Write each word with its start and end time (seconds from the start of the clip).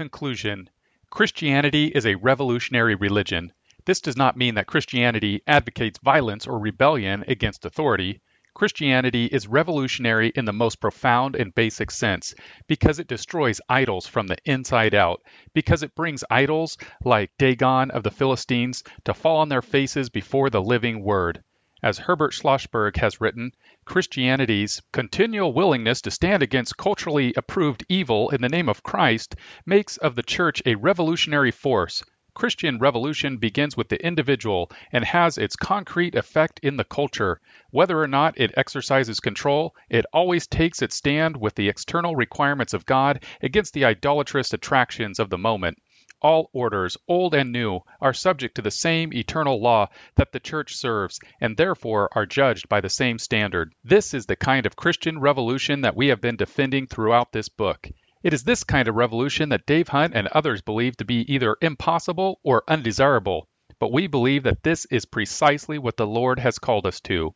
Conclusion 0.00 0.70
Christianity 1.10 1.88
is 1.88 2.06
a 2.06 2.14
revolutionary 2.14 2.94
religion. 2.94 3.52
This 3.84 4.00
does 4.00 4.16
not 4.16 4.34
mean 4.34 4.54
that 4.54 4.66
Christianity 4.66 5.42
advocates 5.46 5.98
violence 6.02 6.46
or 6.46 6.58
rebellion 6.58 7.22
against 7.28 7.66
authority. 7.66 8.22
Christianity 8.54 9.26
is 9.26 9.46
revolutionary 9.46 10.32
in 10.34 10.46
the 10.46 10.54
most 10.54 10.80
profound 10.80 11.36
and 11.36 11.54
basic 11.54 11.90
sense 11.90 12.34
because 12.66 12.98
it 12.98 13.08
destroys 13.08 13.60
idols 13.68 14.06
from 14.06 14.26
the 14.26 14.38
inside 14.46 14.94
out, 14.94 15.20
because 15.52 15.82
it 15.82 15.94
brings 15.94 16.24
idols 16.30 16.78
like 17.04 17.36
Dagon 17.36 17.90
of 17.90 18.02
the 18.02 18.10
Philistines 18.10 18.82
to 19.04 19.12
fall 19.12 19.36
on 19.36 19.50
their 19.50 19.60
faces 19.60 20.08
before 20.08 20.48
the 20.48 20.62
living 20.62 21.04
Word. 21.04 21.44
As 21.82 21.96
Herbert 21.96 22.34
Schlossberg 22.34 22.98
has 22.98 23.22
written, 23.22 23.52
Christianity's 23.86 24.82
continual 24.92 25.54
willingness 25.54 26.02
to 26.02 26.10
stand 26.10 26.42
against 26.42 26.76
culturally 26.76 27.32
approved 27.38 27.86
evil 27.88 28.28
in 28.28 28.42
the 28.42 28.50
name 28.50 28.68
of 28.68 28.82
Christ 28.82 29.34
makes 29.64 29.96
of 29.96 30.14
the 30.14 30.22
church 30.22 30.60
a 30.66 30.74
revolutionary 30.74 31.50
force. 31.50 32.02
Christian 32.34 32.78
revolution 32.78 33.38
begins 33.38 33.78
with 33.78 33.88
the 33.88 34.04
individual 34.04 34.70
and 34.92 35.06
has 35.06 35.38
its 35.38 35.56
concrete 35.56 36.14
effect 36.14 36.60
in 36.62 36.76
the 36.76 36.84
culture. 36.84 37.40
Whether 37.70 37.98
or 37.98 38.08
not 38.08 38.38
it 38.38 38.52
exercises 38.58 39.18
control, 39.18 39.74
it 39.88 40.04
always 40.12 40.46
takes 40.46 40.82
its 40.82 40.96
stand 40.96 41.38
with 41.38 41.54
the 41.54 41.70
external 41.70 42.14
requirements 42.14 42.74
of 42.74 42.84
God 42.84 43.24
against 43.40 43.72
the 43.72 43.86
idolatrous 43.86 44.52
attractions 44.52 45.18
of 45.18 45.30
the 45.30 45.38
moment 45.38 45.78
all 46.22 46.50
orders, 46.52 46.96
old 47.08 47.34
and 47.34 47.52
new, 47.52 47.80
are 48.00 48.12
subject 48.12 48.54
to 48.56 48.62
the 48.62 48.70
same 48.70 49.12
eternal 49.12 49.60
law 49.60 49.88
that 50.16 50.32
the 50.32 50.40
Church 50.40 50.76
serves, 50.76 51.18
and 51.40 51.56
therefore 51.56 52.08
are 52.12 52.26
judged 52.26 52.68
by 52.68 52.80
the 52.80 52.88
same 52.88 53.18
standard. 53.18 53.74
This 53.84 54.14
is 54.14 54.26
the 54.26 54.36
kind 54.36 54.66
of 54.66 54.76
Christian 54.76 55.18
revolution 55.20 55.80
that 55.80 55.96
we 55.96 56.08
have 56.08 56.20
been 56.20 56.36
defending 56.36 56.86
throughout 56.86 57.32
this 57.32 57.48
book. 57.48 57.88
It 58.22 58.34
is 58.34 58.44
this 58.44 58.64
kind 58.64 58.86
of 58.86 58.96
revolution 58.96 59.48
that 59.48 59.64
Dave 59.64 59.88
Hunt 59.88 60.14
and 60.14 60.28
others 60.28 60.60
believe 60.60 60.96
to 60.98 61.06
be 61.06 61.24
either 61.32 61.56
impossible 61.62 62.38
or 62.42 62.64
undesirable, 62.68 63.48
but 63.78 63.92
we 63.92 64.06
believe 64.06 64.42
that 64.42 64.62
this 64.62 64.84
is 64.90 65.06
precisely 65.06 65.78
what 65.78 65.96
the 65.96 66.06
Lord 66.06 66.38
has 66.38 66.58
called 66.58 66.86
us 66.86 67.00
to. 67.00 67.34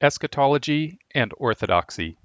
Eschatology 0.00 0.98
and 1.14 1.32
Orthodoxy. 1.36 2.18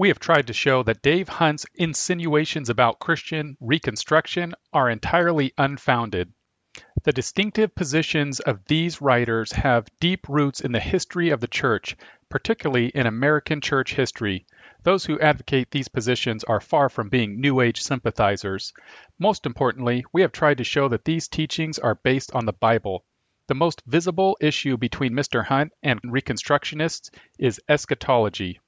We 0.00 0.06
have 0.10 0.20
tried 0.20 0.46
to 0.46 0.52
show 0.52 0.84
that 0.84 1.02
Dave 1.02 1.28
Hunt's 1.28 1.66
insinuations 1.74 2.70
about 2.70 3.00
Christian 3.00 3.56
reconstruction 3.58 4.54
are 4.72 4.88
entirely 4.88 5.52
unfounded. 5.58 6.32
The 7.02 7.12
distinctive 7.12 7.74
positions 7.74 8.38
of 8.38 8.64
these 8.66 9.02
writers 9.02 9.50
have 9.50 9.90
deep 9.98 10.28
roots 10.28 10.60
in 10.60 10.70
the 10.70 10.78
history 10.78 11.30
of 11.30 11.40
the 11.40 11.48
Church, 11.48 11.96
particularly 12.28 12.90
in 12.90 13.08
American 13.08 13.60
church 13.60 13.94
history. 13.94 14.46
Those 14.84 15.04
who 15.04 15.18
advocate 15.18 15.72
these 15.72 15.88
positions 15.88 16.44
are 16.44 16.60
far 16.60 16.88
from 16.88 17.08
being 17.08 17.40
New 17.40 17.60
Age 17.60 17.82
sympathizers. 17.82 18.72
Most 19.18 19.46
importantly, 19.46 20.04
we 20.12 20.22
have 20.22 20.30
tried 20.30 20.58
to 20.58 20.64
show 20.64 20.86
that 20.86 21.06
these 21.06 21.26
teachings 21.26 21.76
are 21.76 21.96
based 21.96 22.32
on 22.36 22.46
the 22.46 22.52
Bible. 22.52 23.04
The 23.48 23.56
most 23.56 23.82
visible 23.84 24.36
issue 24.40 24.76
between 24.76 25.12
Mr. 25.12 25.44
Hunt 25.44 25.72
and 25.82 26.00
Reconstructionists 26.02 27.10
is 27.36 27.60
eschatology. 27.68 28.60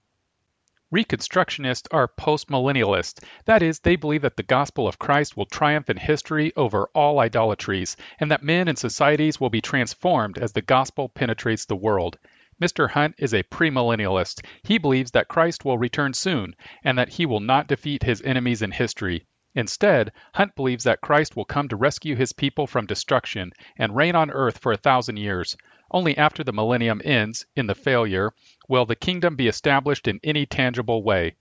Reconstructionists 0.93 1.87
are 1.93 2.09
postmillennialists. 2.09 3.23
That 3.45 3.63
is, 3.63 3.79
they 3.79 3.95
believe 3.95 4.23
that 4.23 4.37
the 4.37 4.43
gospel 4.43 4.89
of 4.89 4.99
Christ 4.99 5.37
will 5.37 5.47
triumph 5.47 5.89
in 5.89 5.97
history 5.97 6.53
over 6.57 6.91
all 6.95 7.21
idolatries, 7.21 7.97
and 8.19 8.33
that 8.33 8.43
men 8.43 8.67
and 8.67 8.77
societies 8.77 9.39
will 9.39 9.51
be 9.51 9.61
transformed 9.61 10.37
as 10.37 10.53
the 10.53 10.63
gospel 10.63 11.09
penetrates 11.09 11.65
the 11.65 11.77
world. 11.77 12.19
Mr. 12.61 12.91
Hunt 12.91 13.15
is 13.19 13.33
a 13.33 13.45
premillennialist. 13.45 14.45
He 14.65 14.79
believes 14.79 15.13
that 15.13 15.29
Christ 15.29 15.65
will 15.65 15.79
return 15.79 16.13
soon, 16.13 16.57
and 16.83 16.99
that 16.99 17.11
he 17.11 17.25
will 17.25 17.39
not 17.39 17.69
defeat 17.69 18.03
his 18.03 18.21
enemies 18.23 18.61
in 18.61 18.73
history. 18.73 19.27
Instead, 19.55 20.11
Hunt 20.35 20.57
believes 20.57 20.85
that 20.85 21.01
Christ 21.01 21.37
will 21.37 21.45
come 21.45 21.69
to 21.69 21.77
rescue 21.77 22.17
his 22.17 22.33
people 22.33 22.67
from 22.67 22.87
destruction 22.87 23.53
and 23.77 23.95
reign 23.95 24.17
on 24.17 24.31
earth 24.31 24.59
for 24.59 24.73
a 24.73 24.77
thousand 24.77 25.19
years. 25.19 25.57
Only 25.91 26.17
after 26.17 26.45
the 26.45 26.53
millennium 26.53 27.01
ends, 27.05 27.47
in 27.57 27.67
the 27.67 27.75
failure, 27.75 28.33
will 28.71 28.87
the 28.87 28.95
kingdom 28.95 29.35
be 29.35 29.49
established 29.49 30.07
in 30.07 30.21
any 30.23 30.47
tangible 30.47 31.03
way. 31.03 31.35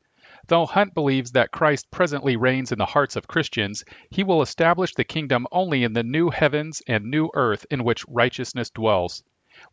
Though 0.48 0.66
Hunt 0.66 0.96
believes 0.96 1.34
that 1.34 1.52
Christ 1.52 1.92
presently 1.92 2.36
reigns 2.36 2.72
in 2.72 2.80
the 2.80 2.88
hearts 2.88 3.16
of 3.16 3.28
Christians, 3.28 3.86
he 4.10 4.24
will 4.24 4.42
establish 4.42 4.96
the 4.96 5.04
kingdom 5.04 5.46
only 5.52 5.84
in 5.84 5.94
the 5.94 6.02
new 6.02 6.32
heavens 6.32 6.82
and 6.88 7.06
new 7.06 7.30
earth 7.36 7.68
in 7.70 7.84
which 7.84 8.04
righteousness 8.08 8.72
dwells. 8.72 9.24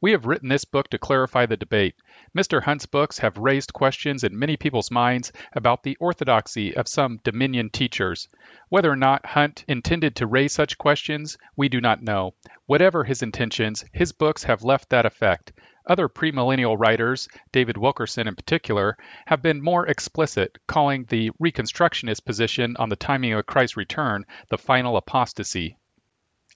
We 0.01 0.11
have 0.11 0.27
written 0.27 0.49
this 0.51 0.67
book 0.67 0.91
to 0.91 0.99
clarify 0.99 1.47
the 1.47 1.57
debate. 1.57 1.95
Mr. 2.37 2.61
Hunt's 2.61 2.85
books 2.85 3.21
have 3.21 3.39
raised 3.39 3.73
questions 3.73 4.23
in 4.23 4.39
many 4.39 4.57
people's 4.57 4.91
minds 4.91 5.33
about 5.53 5.83
the 5.83 5.97
orthodoxy 6.01 6.77
of 6.77 6.89
some 6.89 7.21
Dominion 7.25 7.71
teachers. 7.71 8.29
Whether 8.69 8.91
or 8.91 8.97
not 8.97 9.25
Hunt 9.25 9.65
intended 9.67 10.17
to 10.17 10.27
raise 10.27 10.53
such 10.53 10.77
questions, 10.77 11.39
we 11.57 11.71
do 11.71 11.81
not 11.81 12.03
know. 12.03 12.35
Whatever 12.67 13.05
his 13.05 13.23
intentions, 13.23 13.85
his 13.93 14.13
books 14.13 14.43
have 14.45 14.65
left 14.65 14.91
that 14.91 15.07
effect. 15.07 15.53
Other 15.89 16.09
premillennial 16.09 16.77
writers, 16.77 17.29
David 17.53 17.77
Wilkerson 17.77 18.27
in 18.27 18.35
particular, 18.35 18.97
have 19.27 19.41
been 19.41 19.63
more 19.63 19.87
explicit, 19.87 20.59
calling 20.67 21.05
the 21.05 21.31
Reconstructionist 21.41 22.25
position 22.25 22.77
on 22.77 22.89
the 22.89 22.97
timing 22.97 23.35
of 23.35 23.47
Christ's 23.47 23.77
return 23.77 24.27
the 24.49 24.59
final 24.59 24.97
apostasy. 24.97 25.79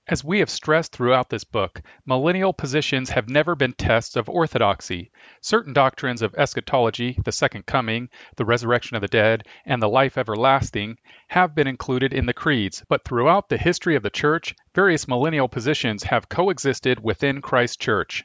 As 0.08 0.24
we 0.24 0.40
have 0.40 0.50
stressed 0.50 0.90
throughout 0.90 1.30
this 1.30 1.44
book, 1.44 1.80
millennial 2.04 2.52
positions 2.52 3.10
have 3.10 3.28
never 3.28 3.54
been 3.54 3.74
tests 3.74 4.16
of 4.16 4.28
orthodoxy. 4.28 5.12
Certain 5.40 5.72
doctrines 5.72 6.22
of 6.22 6.34
eschatology, 6.34 7.16
the 7.24 7.30
second 7.30 7.66
coming, 7.66 8.08
the 8.34 8.44
resurrection 8.44 8.96
of 8.96 9.02
the 9.02 9.06
dead, 9.06 9.46
and 9.64 9.80
the 9.80 9.88
life 9.88 10.18
everlasting, 10.18 10.98
have 11.28 11.54
been 11.54 11.68
included 11.68 12.12
in 12.12 12.26
the 12.26 12.34
creeds, 12.34 12.82
but 12.88 13.04
throughout 13.04 13.48
the 13.48 13.58
history 13.58 13.94
of 13.94 14.02
the 14.02 14.10
church, 14.10 14.56
various 14.74 15.06
millennial 15.06 15.48
positions 15.48 16.02
have 16.02 16.28
coexisted 16.28 16.98
within 16.98 17.40
Christ's 17.40 17.76
church. 17.76 18.24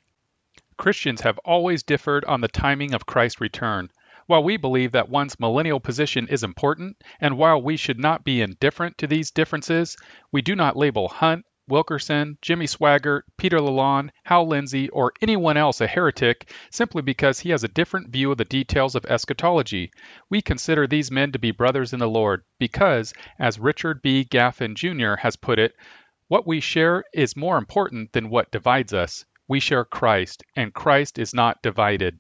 Christians 0.78 1.22
have 1.22 1.40
always 1.46 1.84
differed 1.84 2.26
on 2.26 2.42
the 2.42 2.48
timing 2.48 2.94
of 2.94 3.06
Christ's 3.06 3.40
return. 3.40 3.90
While 4.28 4.44
we 4.44 4.58
believe 4.58 4.92
that 4.92 5.08
one's 5.08 5.40
millennial 5.40 5.80
position 5.80 6.28
is 6.28 6.44
important, 6.44 6.98
and 7.22 7.38
while 7.38 7.62
we 7.62 7.78
should 7.78 8.00
not 8.00 8.24
be 8.24 8.42
indifferent 8.42 8.98
to 8.98 9.08
these 9.08 9.32
differences, 9.32 9.96
we 10.32 10.42
do 10.42 10.56
not 10.56 10.76
label 10.76 11.08
Hunt, 11.08 11.46
Wilkerson, 11.68 12.38
Jimmy 12.42 12.68
Swaggart, 12.68 13.24
Peter 13.38 13.60
Lalonde, 13.60 14.12
Hal 14.24 14.48
Lindsey, 14.48 14.90
or 14.90 15.14
anyone 15.22 15.58
else 15.58 15.82
a 15.82 15.88
heretic 15.88 16.52
simply 16.70 17.02
because 17.02 17.40
he 17.40 17.50
has 17.52 17.64
a 17.64 17.68
different 17.68 18.10
view 18.10 18.32
of 18.32 18.38
the 18.38 18.46
details 18.46 18.96
of 18.96 19.06
eschatology. 19.06 19.92
We 20.30 20.42
consider 20.42 20.86
these 20.86 21.10
men 21.10 21.32
to 21.32 21.40
be 21.40 21.52
brothers 21.52 21.94
in 21.94 22.00
the 22.00 22.10
Lord 22.10 22.44
because, 22.60 23.14
as 23.40 23.60
Richard 23.60 24.02
B. 24.02 24.26
Gaffin 24.26 24.76
Jr. 24.76 25.16
has 25.22 25.36
put 25.36 25.58
it, 25.58 25.76
what 26.28 26.46
we 26.46 26.60
share 26.60 27.04
is 27.14 27.36
more 27.36 27.58
important 27.58 28.12
than 28.12 28.30
what 28.30 28.52
divides 28.52 28.94
us. 28.94 29.26
We 29.48 29.60
share 29.60 29.86
Christ, 29.86 30.44
and 30.56 30.74
Christ 30.74 31.20
is 31.20 31.34
not 31.34 31.62
divided. 31.62 32.20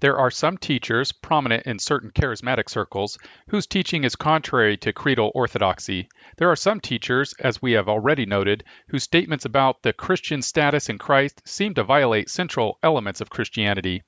There 0.00 0.16
are 0.16 0.30
some 0.30 0.56
teachers, 0.56 1.12
prominent 1.12 1.66
in 1.66 1.78
certain 1.78 2.10
charismatic 2.10 2.70
circles, 2.70 3.18
whose 3.48 3.66
teaching 3.66 4.04
is 4.04 4.16
contrary 4.16 4.78
to 4.78 4.92
creedal 4.94 5.30
orthodoxy. 5.34 6.08
There 6.38 6.50
are 6.50 6.56
some 6.56 6.80
teachers, 6.80 7.34
as 7.38 7.60
we 7.60 7.72
have 7.72 7.90
already 7.90 8.24
noted, 8.24 8.64
whose 8.88 9.02
statements 9.02 9.44
about 9.44 9.82
the 9.82 9.92
Christian 9.92 10.40
status 10.40 10.88
in 10.88 10.96
Christ 10.96 11.42
seem 11.46 11.74
to 11.74 11.84
violate 11.84 12.30
central 12.30 12.78
elements 12.82 13.20
of 13.20 13.28
Christianity. 13.28 14.02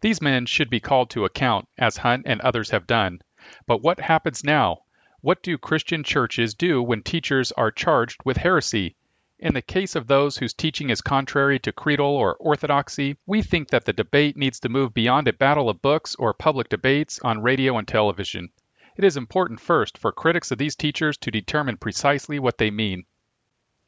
These 0.00 0.20
men 0.20 0.46
should 0.46 0.70
be 0.70 0.80
called 0.80 1.10
to 1.10 1.24
account, 1.24 1.68
as 1.78 1.98
Hunt 1.98 2.24
and 2.26 2.40
others 2.40 2.70
have 2.70 2.88
done. 2.88 3.20
But 3.68 3.80
what 3.80 4.00
happens 4.00 4.42
now? 4.42 4.82
What 5.20 5.42
do 5.44 5.56
Christian 5.56 6.02
churches 6.02 6.54
do 6.54 6.82
when 6.82 7.02
teachers 7.02 7.52
are 7.52 7.70
charged 7.70 8.20
with 8.24 8.38
heresy? 8.38 8.96
In 9.40 9.54
the 9.54 9.62
case 9.62 9.94
of 9.94 10.08
those 10.08 10.38
whose 10.38 10.52
teaching 10.52 10.90
is 10.90 11.00
contrary 11.00 11.60
to 11.60 11.70
creedal 11.70 12.08
or 12.08 12.34
orthodoxy, 12.40 13.18
we 13.24 13.40
think 13.40 13.68
that 13.68 13.84
the 13.84 13.92
debate 13.92 14.36
needs 14.36 14.58
to 14.58 14.68
move 14.68 14.92
beyond 14.92 15.28
a 15.28 15.32
battle 15.32 15.70
of 15.70 15.80
books 15.80 16.16
or 16.16 16.34
public 16.34 16.68
debates 16.68 17.20
on 17.20 17.40
radio 17.40 17.78
and 17.78 17.86
television. 17.86 18.50
It 18.96 19.04
is 19.04 19.16
important 19.16 19.60
first 19.60 19.96
for 19.96 20.10
critics 20.10 20.50
of 20.50 20.58
these 20.58 20.74
teachers 20.74 21.16
to 21.18 21.30
determine 21.30 21.76
precisely 21.76 22.40
what 22.40 22.58
they 22.58 22.72
mean. 22.72 23.04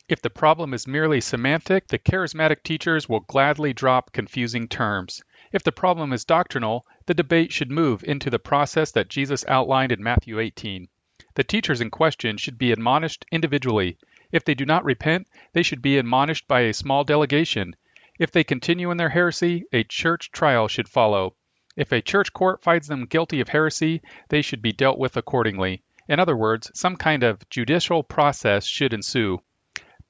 If 0.08 0.22
the 0.22 0.30
problem 0.30 0.72
is 0.72 0.86
merely 0.86 1.20
semantic, 1.20 1.88
the 1.88 1.98
charismatic 1.98 2.62
teachers 2.62 3.08
will 3.08 3.18
gladly 3.18 3.72
drop 3.72 4.12
confusing 4.12 4.68
terms. 4.68 5.20
If 5.50 5.64
the 5.64 5.72
problem 5.72 6.12
is 6.12 6.24
doctrinal, 6.24 6.86
the 7.06 7.14
debate 7.14 7.50
should 7.50 7.72
move 7.72 8.04
into 8.04 8.30
the 8.30 8.38
process 8.38 8.92
that 8.92 9.08
Jesus 9.08 9.44
outlined 9.48 9.90
in 9.90 10.00
Matthew 10.00 10.38
18. 10.38 10.86
The 11.34 11.42
teachers 11.42 11.80
in 11.80 11.90
question 11.90 12.36
should 12.36 12.56
be 12.56 12.70
admonished 12.70 13.24
individually 13.32 13.98
if 14.32 14.44
they 14.44 14.54
do 14.54 14.64
not 14.64 14.84
repent, 14.84 15.26
they 15.52 15.62
should 15.62 15.82
be 15.82 15.98
admonished 15.98 16.46
by 16.46 16.60
a 16.60 16.72
small 16.72 17.04
delegation. 17.04 17.74
If 18.18 18.30
they 18.30 18.44
continue 18.44 18.90
in 18.90 18.96
their 18.96 19.08
heresy, 19.08 19.64
a 19.72 19.84
church 19.84 20.30
trial 20.30 20.68
should 20.68 20.88
follow. 20.88 21.34
If 21.76 21.92
a 21.92 22.02
church 22.02 22.32
court 22.32 22.62
finds 22.62 22.88
them 22.88 23.06
guilty 23.06 23.40
of 23.40 23.48
heresy, 23.48 24.02
they 24.28 24.42
should 24.42 24.60
be 24.60 24.72
dealt 24.72 24.98
with 24.98 25.16
accordingly. 25.16 25.82
In 26.08 26.20
other 26.20 26.36
words, 26.36 26.70
some 26.74 26.96
kind 26.96 27.22
of 27.22 27.48
judicial 27.48 28.02
process 28.02 28.66
should 28.66 28.92
ensue. 28.92 29.40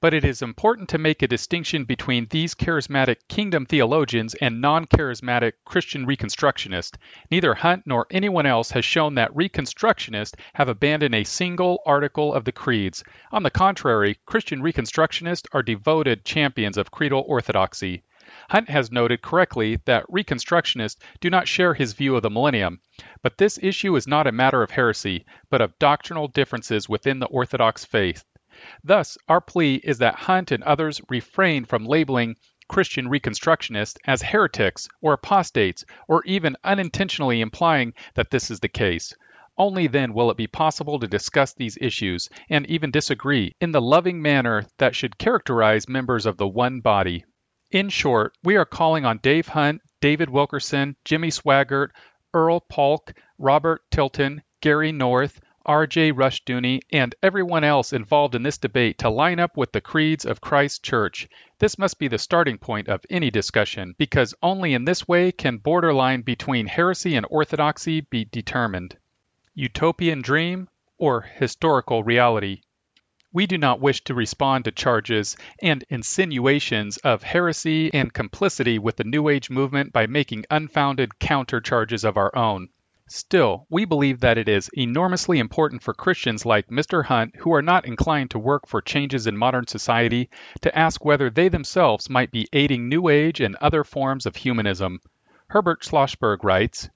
But 0.02 0.14
it 0.14 0.24
is 0.24 0.40
important 0.40 0.88
to 0.88 0.98
make 0.98 1.20
a 1.20 1.28
distinction 1.28 1.84
between 1.84 2.26
these 2.30 2.54
charismatic 2.54 3.16
kingdom 3.28 3.66
theologians 3.66 4.32
and 4.34 4.62
non 4.62 4.86
charismatic 4.86 5.52
Christian 5.66 6.06
Reconstructionists. 6.06 6.96
Neither 7.30 7.52
Hunt 7.52 7.82
nor 7.84 8.06
anyone 8.10 8.46
else 8.46 8.70
has 8.70 8.82
shown 8.82 9.16
that 9.16 9.34
Reconstructionists 9.34 10.38
have 10.54 10.70
abandoned 10.70 11.14
a 11.14 11.24
single 11.24 11.82
article 11.84 12.32
of 12.32 12.46
the 12.46 12.52
creeds. 12.52 13.04
On 13.30 13.42
the 13.42 13.50
contrary, 13.50 14.18
Christian 14.24 14.62
Reconstructionists 14.62 15.46
are 15.52 15.62
devoted 15.62 16.24
champions 16.24 16.78
of 16.78 16.90
creedal 16.90 17.22
orthodoxy. 17.28 18.02
Hunt 18.48 18.70
has 18.70 18.90
noted 18.90 19.20
correctly 19.20 19.80
that 19.84 20.06
Reconstructionists 20.08 21.02
do 21.20 21.28
not 21.28 21.46
share 21.46 21.74
his 21.74 21.92
view 21.92 22.16
of 22.16 22.22
the 22.22 22.30
millennium, 22.30 22.80
but 23.22 23.36
this 23.36 23.58
issue 23.60 23.96
is 23.96 24.06
not 24.06 24.26
a 24.26 24.32
matter 24.32 24.62
of 24.62 24.70
heresy, 24.70 25.26
but 25.50 25.60
of 25.60 25.78
doctrinal 25.78 26.26
differences 26.26 26.88
within 26.88 27.18
the 27.18 27.26
Orthodox 27.26 27.84
faith. 27.84 28.24
Thus, 28.82 29.16
our 29.28 29.40
plea 29.40 29.76
is 29.76 29.98
that 29.98 30.14
Hunt 30.14 30.50
and 30.50 30.62
others 30.64 31.00
refrain 31.08 31.64
from 31.64 31.86
labeling 31.86 32.36
Christian 32.68 33.08
Reconstructionists 33.08 33.98
as 34.06 34.22
heretics 34.22 34.88
or 35.00 35.12
apostates, 35.12 35.84
or 36.06 36.22
even 36.24 36.56
unintentionally 36.62 37.40
implying 37.40 37.94
that 38.14 38.30
this 38.30 38.50
is 38.50 38.60
the 38.60 38.68
case. 38.68 39.12
Only 39.58 39.88
then 39.88 40.14
will 40.14 40.30
it 40.30 40.36
be 40.36 40.46
possible 40.46 41.00
to 41.00 41.08
discuss 41.08 41.52
these 41.52 41.76
issues, 41.80 42.30
and 42.48 42.64
even 42.66 42.90
disagree, 42.90 43.56
in 43.60 43.72
the 43.72 43.82
loving 43.82 44.22
manner 44.22 44.66
that 44.78 44.94
should 44.94 45.18
characterize 45.18 45.88
members 45.88 46.26
of 46.26 46.36
the 46.36 46.48
one 46.48 46.80
body. 46.80 47.24
In 47.70 47.88
short, 47.88 48.32
we 48.42 48.56
are 48.56 48.64
calling 48.64 49.04
on 49.04 49.18
Dave 49.18 49.48
Hunt, 49.48 49.82
David 50.00 50.30
Wilkerson, 50.30 50.96
Jimmy 51.04 51.30
Swaggart, 51.30 51.90
Earl 52.32 52.60
Paulk, 52.60 53.12
Robert 53.36 53.82
Tilton, 53.90 54.42
Gary 54.60 54.92
North, 54.92 55.40
R.J. 55.70 56.14
Rushdoony, 56.14 56.80
and 56.90 57.14
everyone 57.22 57.62
else 57.62 57.92
involved 57.92 58.34
in 58.34 58.42
this 58.42 58.58
debate 58.58 58.98
to 58.98 59.08
line 59.08 59.38
up 59.38 59.56
with 59.56 59.70
the 59.70 59.80
creeds 59.80 60.24
of 60.24 60.40
Christ's 60.40 60.80
church. 60.80 61.28
This 61.60 61.78
must 61.78 62.00
be 62.00 62.08
the 62.08 62.18
starting 62.18 62.58
point 62.58 62.88
of 62.88 63.06
any 63.08 63.30
discussion, 63.30 63.94
because 63.96 64.34
only 64.42 64.74
in 64.74 64.84
this 64.84 65.06
way 65.06 65.30
can 65.30 65.58
borderline 65.58 66.22
between 66.22 66.66
heresy 66.66 67.14
and 67.14 67.24
orthodoxy 67.30 68.00
be 68.00 68.24
determined. 68.24 68.96
Utopian 69.54 70.22
dream 70.22 70.68
or 70.98 71.20
historical 71.20 72.02
reality? 72.02 72.62
We 73.32 73.46
do 73.46 73.56
not 73.56 73.80
wish 73.80 74.02
to 74.06 74.14
respond 74.14 74.64
to 74.64 74.72
charges 74.72 75.36
and 75.62 75.84
insinuations 75.88 76.96
of 76.96 77.22
heresy 77.22 77.94
and 77.94 78.12
complicity 78.12 78.80
with 78.80 78.96
the 78.96 79.04
New 79.04 79.28
Age 79.28 79.50
movement 79.50 79.92
by 79.92 80.08
making 80.08 80.46
unfounded 80.50 81.20
counter 81.20 81.60
charges 81.60 82.02
of 82.02 82.16
our 82.16 82.36
own. 82.36 82.70
Still, 83.12 83.66
we 83.68 83.84
believe 83.86 84.20
that 84.20 84.38
it 84.38 84.48
is 84.48 84.70
enormously 84.72 85.40
important 85.40 85.82
for 85.82 85.92
Christians 85.92 86.46
like 86.46 86.68
Mr. 86.68 87.06
Hunt, 87.06 87.34
who 87.38 87.52
are 87.52 87.60
not 87.60 87.84
inclined 87.84 88.30
to 88.30 88.38
work 88.38 88.68
for 88.68 88.80
changes 88.80 89.26
in 89.26 89.36
modern 89.36 89.66
society, 89.66 90.30
to 90.60 90.78
ask 90.78 91.04
whether 91.04 91.28
they 91.28 91.48
themselves 91.48 92.08
might 92.08 92.30
be 92.30 92.46
aiding 92.52 92.88
New 92.88 93.08
Age 93.08 93.40
and 93.40 93.56
other 93.56 93.82
forms 93.82 94.26
of 94.26 94.36
humanism. 94.36 95.00
Herbert 95.48 95.82
Schlossberg 95.82 96.44
writes 96.44 96.88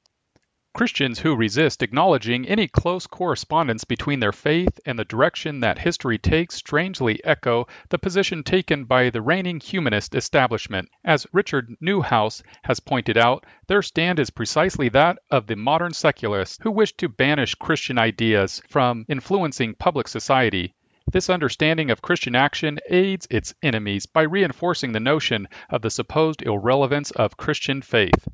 Christians 0.74 1.20
who 1.20 1.36
resist 1.36 1.84
acknowledging 1.84 2.48
any 2.48 2.66
close 2.66 3.06
correspondence 3.06 3.84
between 3.84 4.18
their 4.18 4.32
faith 4.32 4.80
and 4.84 4.98
the 4.98 5.04
direction 5.04 5.60
that 5.60 5.78
history 5.78 6.18
takes 6.18 6.56
strangely 6.56 7.24
echo 7.24 7.68
the 7.90 7.98
position 7.98 8.42
taken 8.42 8.84
by 8.84 9.08
the 9.08 9.22
reigning 9.22 9.60
humanist 9.60 10.16
establishment. 10.16 10.88
As 11.04 11.28
Richard 11.32 11.76
Neuhaus 11.80 12.42
has 12.64 12.80
pointed 12.80 13.16
out, 13.16 13.46
their 13.68 13.82
stand 13.82 14.18
is 14.18 14.30
precisely 14.30 14.88
that 14.88 15.20
of 15.30 15.46
the 15.46 15.54
modern 15.54 15.92
secularists 15.92 16.58
who 16.60 16.72
wish 16.72 16.92
to 16.94 17.08
banish 17.08 17.54
Christian 17.54 17.96
ideas 17.96 18.60
from 18.68 19.06
influencing 19.08 19.76
public 19.76 20.08
society. 20.08 20.74
This 21.06 21.30
understanding 21.30 21.92
of 21.92 22.02
Christian 22.02 22.34
action 22.34 22.80
aids 22.90 23.28
its 23.30 23.54
enemies 23.62 24.06
by 24.06 24.22
reinforcing 24.22 24.90
the 24.90 24.98
notion 24.98 25.46
of 25.70 25.82
the 25.82 25.90
supposed 25.90 26.42
irrelevance 26.42 27.12
of 27.12 27.36
Christian 27.36 27.80
faith 27.80 28.26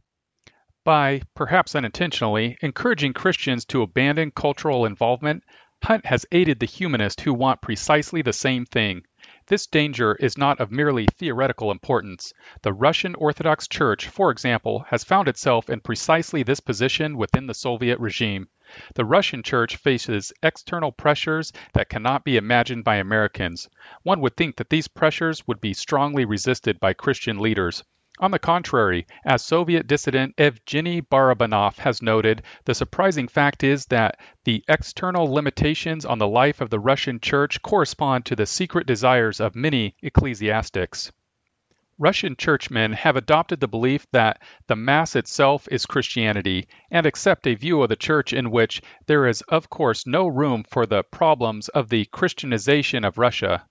by, 0.90 1.22
perhaps 1.36 1.76
unintentionally, 1.76 2.58
encouraging 2.62 3.12
Christians 3.12 3.64
to 3.64 3.82
abandon 3.82 4.32
cultural 4.32 4.84
involvement, 4.84 5.44
Hunt 5.84 6.04
has 6.04 6.26
aided 6.32 6.58
the 6.58 6.66
humanists 6.66 7.22
who 7.22 7.32
want 7.32 7.62
precisely 7.62 8.22
the 8.22 8.32
same 8.32 8.66
thing. 8.66 9.04
This 9.46 9.68
danger 9.68 10.16
is 10.16 10.36
not 10.36 10.58
of 10.58 10.72
merely 10.72 11.06
theoretical 11.06 11.70
importance. 11.70 12.32
The 12.62 12.72
Russian 12.72 13.14
Orthodox 13.14 13.68
Church, 13.68 14.08
for 14.08 14.32
example, 14.32 14.84
has 14.88 15.04
found 15.04 15.28
itself 15.28 15.70
in 15.70 15.78
precisely 15.78 16.42
this 16.42 16.58
position 16.58 17.16
within 17.16 17.46
the 17.46 17.54
Soviet 17.54 18.00
regime. 18.00 18.48
The 18.96 19.04
Russian 19.04 19.44
Church 19.44 19.76
faces 19.76 20.32
external 20.42 20.90
pressures 20.90 21.52
that 21.72 21.88
cannot 21.88 22.24
be 22.24 22.36
imagined 22.36 22.82
by 22.82 22.96
Americans. 22.96 23.68
One 24.02 24.20
would 24.22 24.36
think 24.36 24.56
that 24.56 24.70
these 24.70 24.88
pressures 24.88 25.46
would 25.46 25.60
be 25.60 25.72
strongly 25.72 26.24
resisted 26.24 26.80
by 26.80 26.94
Christian 26.94 27.38
leaders. 27.38 27.84
On 28.18 28.32
the 28.32 28.38
contrary, 28.38 29.06
as 29.24 29.42
Soviet 29.42 29.86
dissident 29.86 30.36
Evgeny 30.36 31.00
Barabanov 31.00 31.78
has 31.78 32.02
noted, 32.02 32.42
the 32.64 32.74
surprising 32.74 33.28
fact 33.28 33.62
is 33.64 33.86
that 33.86 34.18
the 34.44 34.64
external 34.68 35.32
limitations 35.32 36.04
on 36.04 36.18
the 36.18 36.28
life 36.28 36.60
of 36.60 36.70
the 36.70 36.80
Russian 36.80 37.20
Church 37.20 37.62
correspond 37.62 38.26
to 38.26 38.36
the 38.36 38.46
secret 38.46 38.86
desires 38.86 39.40
of 39.40 39.54
many 39.54 39.94
ecclesiastics. 40.02 41.12
Russian 41.98 42.34
churchmen 42.34 42.94
have 42.94 43.16
adopted 43.16 43.60
the 43.60 43.68
belief 43.68 44.06
that 44.12 44.42
the 44.66 44.76
Mass 44.76 45.14
itself 45.16 45.68
is 45.70 45.86
Christianity 45.86 46.66
and 46.90 47.06
accept 47.06 47.46
a 47.46 47.54
view 47.54 47.82
of 47.82 47.90
the 47.90 47.96
Church 47.96 48.32
in 48.32 48.50
which 48.50 48.82
there 49.06 49.26
is, 49.26 49.42
of 49.42 49.70
course, 49.70 50.06
no 50.06 50.26
room 50.26 50.64
for 50.64 50.84
the 50.84 51.04
problems 51.04 51.68
of 51.68 51.90
the 51.90 52.06
Christianization 52.06 53.04
of 53.04 53.18
Russia. 53.18 53.66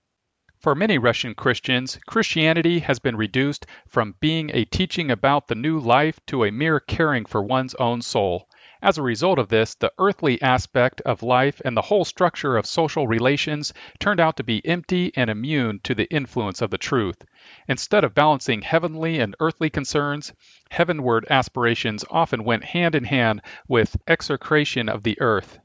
For 0.60 0.74
many 0.74 0.98
Russian 0.98 1.34
Christians, 1.34 1.98
Christianity 2.06 2.80
has 2.80 2.98
been 2.98 3.16
reduced 3.16 3.64
from 3.88 4.16
being 4.20 4.50
a 4.52 4.66
teaching 4.66 5.10
about 5.10 5.48
the 5.48 5.54
new 5.54 5.78
life 5.78 6.20
to 6.26 6.44
a 6.44 6.50
mere 6.50 6.80
caring 6.80 7.24
for 7.24 7.42
one's 7.42 7.74
own 7.76 8.02
soul. 8.02 8.46
As 8.82 8.98
a 8.98 9.02
result 9.02 9.38
of 9.38 9.48
this, 9.48 9.74
the 9.74 9.90
earthly 9.98 10.40
aspect 10.42 11.00
of 11.00 11.22
life 11.22 11.62
and 11.64 11.74
the 11.74 11.88
whole 11.88 12.04
structure 12.04 12.58
of 12.58 12.66
social 12.66 13.08
relations 13.08 13.72
turned 14.00 14.20
out 14.20 14.36
to 14.36 14.44
be 14.44 14.60
empty 14.66 15.12
and 15.16 15.30
immune 15.30 15.80
to 15.84 15.94
the 15.94 16.10
influence 16.10 16.60
of 16.60 16.68
the 16.68 16.76
truth. 16.76 17.24
Instead 17.66 18.04
of 18.04 18.12
balancing 18.12 18.60
heavenly 18.60 19.18
and 19.18 19.34
earthly 19.40 19.70
concerns, 19.70 20.34
heavenward 20.68 21.26
aspirations 21.30 22.04
often 22.10 22.44
went 22.44 22.64
hand 22.64 22.94
in 22.94 23.04
hand 23.04 23.40
with 23.66 23.96
execration 24.06 24.90
of 24.90 25.04
the 25.04 25.18
earth. 25.22 25.58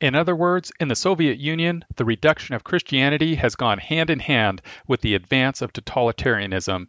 In 0.00 0.14
other 0.14 0.36
words, 0.36 0.70
in 0.78 0.86
the 0.86 0.94
Soviet 0.94 1.38
Union, 1.38 1.84
the 1.96 2.04
reduction 2.04 2.54
of 2.54 2.62
Christianity 2.62 3.34
has 3.34 3.56
gone 3.56 3.78
hand 3.78 4.10
in 4.10 4.20
hand 4.20 4.62
with 4.86 5.00
the 5.00 5.16
advance 5.16 5.60
of 5.60 5.72
totalitarianism. 5.72 6.86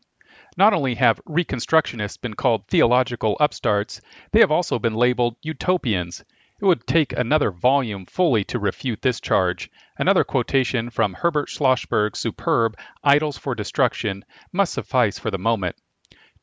Not 0.56 0.74
only 0.74 0.94
have 0.94 1.20
Reconstructionists 1.26 2.22
been 2.22 2.36
called 2.36 2.68
theological 2.68 3.36
upstarts, 3.40 4.00
they 4.32 4.42
have 4.42 4.52
also 4.52 4.78
been 4.78 4.94
labeled 4.94 5.38
utopians. 5.42 6.24
It 6.62 6.66
would 6.66 6.86
take 6.86 7.12
another 7.14 7.50
volume 7.50 8.06
fully 8.06 8.44
to 8.44 8.60
refute 8.60 9.02
this 9.02 9.20
charge. 9.20 9.72
Another 9.98 10.24
quotation 10.24 10.92
from 10.92 11.16
Herbert 11.16 11.50
Schlossberg's 11.50 12.20
superb 12.20 12.78
Idols 13.04 13.40
for 13.40 13.56
Destruction 13.56 14.24
must 14.52 14.74
suffice 14.74 15.18
for 15.18 15.32
the 15.32 15.40
moment. 15.40 15.76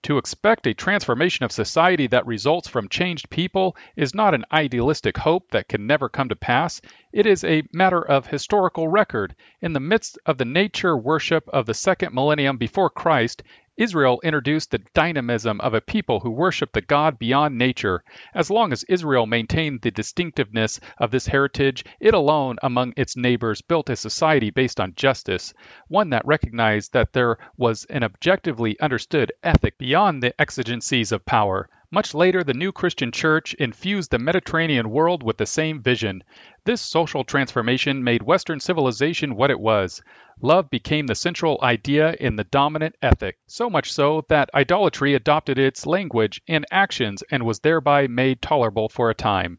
To 0.07 0.19
expect 0.19 0.69
a 0.69 0.73
transformation 0.73 1.45
of 1.45 1.51
society 1.51 2.07
that 2.07 2.29
results 2.29 2.69
from 2.69 2.89
changed 2.89 3.29
people 3.29 3.77
is 3.97 4.15
not 4.15 4.35
an 4.35 4.45
idealistic 4.53 5.17
hope 5.17 5.51
that 5.51 5.67
can 5.67 5.89
never 5.89 6.09
come 6.09 6.29
to 6.29 6.37
pass. 6.37 6.81
It 7.13 7.27
is 7.27 7.43
a 7.43 7.65
matter 7.73 8.07
of 8.07 8.29
historical 8.29 8.87
record. 8.87 9.35
In 9.61 9.73
the 9.73 9.81
midst 9.81 10.17
of 10.25 10.39
the 10.39 10.45
nature 10.45 10.97
worship 10.97 11.49
of 11.49 11.67
the 11.67 11.75
second 11.75 12.15
millennium 12.15 12.57
before 12.57 12.89
Christ, 12.89 13.43
Israel 13.77 14.21
introduced 14.25 14.71
the 14.71 14.83
dynamism 14.95 15.61
of 15.61 15.75
a 15.75 15.83
people 15.83 16.21
who 16.21 16.31
worship 16.31 16.73
the 16.73 16.81
God 16.81 17.19
beyond 17.19 17.59
nature. 17.59 18.03
As 18.35 18.51
long 18.51 18.73
as 18.73 18.85
Israel 18.85 19.27
maintained 19.27 19.83
the 19.83 19.91
distinctiveness 19.91 20.81
of 20.97 21.11
this 21.11 21.27
heritage, 21.27 21.85
it 22.01 22.15
alone 22.15 22.57
among 22.63 22.95
its 22.97 23.17
neighbors 23.17 23.61
built 23.61 23.91
a 23.91 23.97
society 23.97 24.49
based 24.49 24.81
on 24.81 24.95
justice, 24.95 25.53
one 25.89 26.09
that 26.11 26.27
recognized 26.27 26.95
that 26.95 27.13
there 27.13 27.37
was 27.59 27.85
an 27.87 28.03
objectively 28.03 28.81
understood 28.81 29.31
ethic 29.43 29.77
beyond 29.77 30.23
the 30.23 30.41
exigencies 30.41 31.13
of 31.13 31.27
power. 31.27 31.69
Much 31.97 32.13
later, 32.13 32.45
the 32.45 32.53
new 32.53 32.73
Christian 32.73 33.11
church 33.11 33.55
infused 33.55 34.11
the 34.11 34.19
Mediterranean 34.19 34.91
world 34.91 35.23
with 35.23 35.39
the 35.39 35.47
same 35.47 35.81
vision. 35.81 36.23
This 36.65 36.83
social 36.83 37.25
transformation 37.25 38.05
made 38.05 38.23
Western 38.23 38.61
civilization 38.61 39.35
what 39.35 39.51
it 39.51 39.59
was. 39.59 40.03
Love 40.43 40.69
became 40.69 41.07
the 41.07 41.15
central 41.15 41.59
idea 41.63 42.15
in 42.21 42.37
the 42.37 42.45
dominant 42.45 42.97
ethic, 43.01 43.39
so 43.47 43.71
much 43.71 43.91
so 43.91 44.27
that 44.29 44.51
idolatry 44.53 45.15
adopted 45.15 45.59
its 45.59 45.87
language 45.87 46.43
and 46.47 46.67
actions 46.71 47.23
and 47.31 47.47
was 47.47 47.61
thereby 47.61 48.07
made 48.07 48.43
tolerable 48.43 48.91
for 48.91 49.09
a 49.09 49.15
time. 49.15 49.59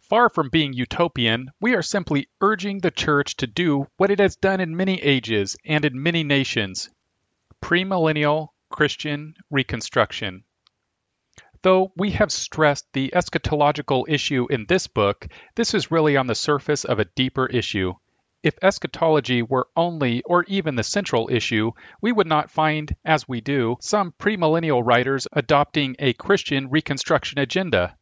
Far 0.00 0.28
from 0.30 0.48
being 0.50 0.72
utopian, 0.72 1.52
we 1.60 1.76
are 1.76 1.82
simply 1.82 2.26
urging 2.40 2.80
the 2.80 2.90
church 2.90 3.36
to 3.36 3.46
do 3.46 3.86
what 3.96 4.10
it 4.10 4.18
has 4.18 4.34
done 4.34 4.60
in 4.60 4.76
many 4.76 5.00
ages 5.02 5.56
and 5.64 5.84
in 5.84 6.02
many 6.02 6.24
nations 6.24 6.90
premillennial 7.62 8.48
Christian 8.70 9.34
reconstruction. 9.52 10.42
Though 11.64 11.92
we 11.96 12.10
have 12.10 12.30
stressed 12.30 12.92
the 12.92 13.10
eschatological 13.16 14.04
issue 14.06 14.46
in 14.50 14.66
this 14.66 14.86
book, 14.86 15.26
this 15.54 15.72
is 15.72 15.90
really 15.90 16.14
on 16.14 16.26
the 16.26 16.34
surface 16.34 16.84
of 16.84 16.98
a 16.98 17.06
deeper 17.06 17.46
issue. 17.46 17.94
If 18.42 18.58
eschatology 18.62 19.40
were 19.40 19.68
only 19.74 20.20
or 20.26 20.44
even 20.44 20.74
the 20.74 20.82
central 20.82 21.30
issue, 21.32 21.72
we 22.02 22.12
would 22.12 22.26
not 22.26 22.50
find, 22.50 22.94
as 23.02 23.26
we 23.26 23.40
do, 23.40 23.78
some 23.80 24.12
premillennial 24.12 24.84
writers 24.84 25.26
adopting 25.32 25.96
a 25.98 26.12
Christian 26.12 26.68
Reconstruction 26.68 27.38
agenda. 27.38 27.96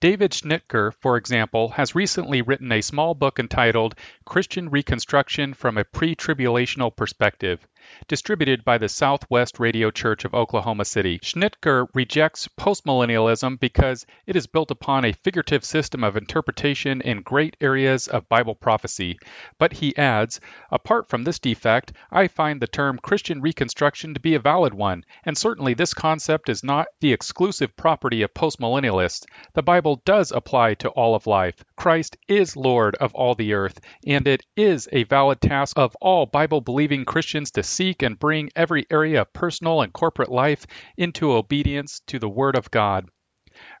David 0.00 0.30
Schnittger, 0.30 0.94
for 0.94 1.18
example, 1.18 1.68
has 1.68 1.94
recently 1.94 2.40
written 2.40 2.72
a 2.72 2.80
small 2.80 3.14
book 3.14 3.38
entitled 3.38 3.94
Christian 4.24 4.70
Reconstruction 4.70 5.52
from 5.52 5.76
a 5.76 5.84
Pre 5.84 6.16
Tribulational 6.16 6.96
Perspective 6.96 7.68
distributed 8.08 8.64
by 8.64 8.78
the 8.78 8.88
Southwest 8.88 9.58
Radio 9.58 9.90
Church 9.90 10.24
of 10.24 10.34
Oklahoma 10.34 10.84
City. 10.84 11.18
Schnittger 11.18 11.86
rejects 11.94 12.48
postmillennialism 12.58 13.58
because 13.60 14.06
it 14.26 14.36
is 14.36 14.46
built 14.46 14.70
upon 14.70 15.04
a 15.04 15.12
figurative 15.12 15.64
system 15.64 16.04
of 16.04 16.16
interpretation 16.16 17.00
in 17.00 17.22
great 17.22 17.56
areas 17.60 18.08
of 18.08 18.28
Bible 18.28 18.54
prophecy. 18.54 19.18
But 19.58 19.72
he 19.72 19.96
adds, 19.96 20.40
apart 20.70 21.08
from 21.08 21.24
this 21.24 21.38
defect, 21.38 21.92
I 22.10 22.28
find 22.28 22.60
the 22.60 22.66
term 22.66 22.98
Christian 22.98 23.40
Reconstruction 23.40 24.14
to 24.14 24.20
be 24.20 24.34
a 24.34 24.40
valid 24.40 24.74
one, 24.74 25.04
and 25.24 25.36
certainly 25.36 25.74
this 25.74 25.94
concept 25.94 26.48
is 26.48 26.64
not 26.64 26.86
the 27.00 27.12
exclusive 27.12 27.76
property 27.76 28.22
of 28.22 28.34
postmillennialists. 28.34 29.26
The 29.54 29.62
Bible 29.62 30.02
does 30.04 30.32
apply 30.32 30.74
to 30.74 30.88
all 30.90 31.14
of 31.14 31.26
life. 31.26 31.64
Christ 31.76 32.16
is 32.28 32.56
Lord 32.56 32.94
of 32.96 33.14
all 33.14 33.34
the 33.34 33.54
earth, 33.54 33.80
and 34.06 34.26
it 34.26 34.42
is 34.56 34.88
a 34.92 35.04
valid 35.04 35.40
task 35.40 35.78
of 35.78 35.96
all 36.00 36.26
Bible 36.26 36.60
believing 36.60 37.04
Christians 37.04 37.50
to 37.52 37.62
seek 37.76 38.02
and 38.02 38.18
bring 38.18 38.48
every 38.56 38.86
area 38.90 39.20
of 39.20 39.32
personal 39.34 39.82
and 39.82 39.92
corporate 39.92 40.30
life 40.30 40.66
into 40.96 41.32
obedience 41.32 42.00
to 42.06 42.18
the 42.18 42.28
Word 42.28 42.56
of 42.56 42.70
God. 42.70 43.10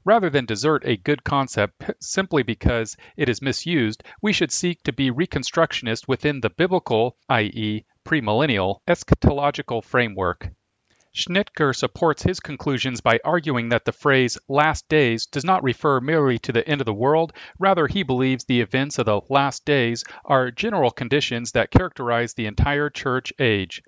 Rather 0.04 0.30
than 0.30 0.44
desert 0.44 0.82
a 0.86 0.96
good 0.96 1.24
concept 1.24 1.82
simply 2.00 2.42
because 2.42 2.96
it 3.16 3.28
is 3.28 3.42
misused, 3.42 4.02
we 4.22 4.32
should 4.32 4.52
seek 4.52 4.82
to 4.82 4.92
be 4.92 5.10
reconstructionist 5.10 6.06
within 6.08 6.40
the 6.40 6.50
biblical, 6.50 7.16
i.e., 7.28 7.84
premillennial, 8.04 8.80
eschatological 8.86 9.82
framework. 9.82 10.50
Schnittger 11.16 11.74
supports 11.74 12.22
his 12.22 12.40
conclusions 12.40 13.00
by 13.00 13.18
arguing 13.24 13.70
that 13.70 13.86
the 13.86 13.92
phrase 13.92 14.36
last 14.48 14.86
days 14.90 15.24
does 15.24 15.46
not 15.46 15.62
refer 15.62 15.98
merely 15.98 16.38
to 16.40 16.52
the 16.52 16.68
end 16.68 16.82
of 16.82 16.84
the 16.84 16.92
world, 16.92 17.32
rather, 17.58 17.86
he 17.86 18.02
believes 18.02 18.44
the 18.44 18.60
events 18.60 18.98
of 18.98 19.06
the 19.06 19.22
last 19.30 19.64
days 19.64 20.04
are 20.26 20.50
general 20.50 20.90
conditions 20.90 21.52
that 21.52 21.70
characterize 21.70 22.34
the 22.34 22.44
entire 22.44 22.90
church 22.90 23.32
age. 23.38 23.82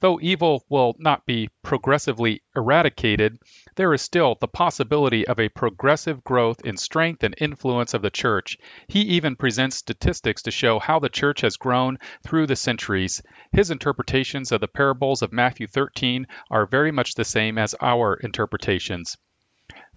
Though 0.00 0.18
evil 0.22 0.64
will 0.70 0.96
not 0.98 1.26
be 1.26 1.50
progressively 1.62 2.42
eradicated, 2.56 3.38
there 3.76 3.92
is 3.92 4.00
still 4.00 4.34
the 4.34 4.48
possibility 4.48 5.28
of 5.28 5.38
a 5.38 5.50
progressive 5.50 6.24
growth 6.24 6.64
in 6.64 6.78
strength 6.78 7.22
and 7.22 7.34
influence 7.36 7.92
of 7.92 8.00
the 8.00 8.08
church. 8.08 8.56
He 8.88 9.00
even 9.02 9.36
presents 9.36 9.76
statistics 9.76 10.40
to 10.44 10.50
show 10.50 10.78
how 10.78 11.00
the 11.00 11.10
church 11.10 11.42
has 11.42 11.58
grown 11.58 11.98
through 12.24 12.46
the 12.46 12.56
centuries. 12.56 13.22
His 13.52 13.70
interpretations 13.70 14.52
of 14.52 14.62
the 14.62 14.68
parables 14.68 15.20
of 15.20 15.32
Matthew 15.32 15.66
13 15.66 16.26
are 16.50 16.64
very 16.64 16.92
much 16.92 17.14
the 17.14 17.24
same 17.26 17.58
as 17.58 17.74
our 17.82 18.14
interpretations. 18.14 19.18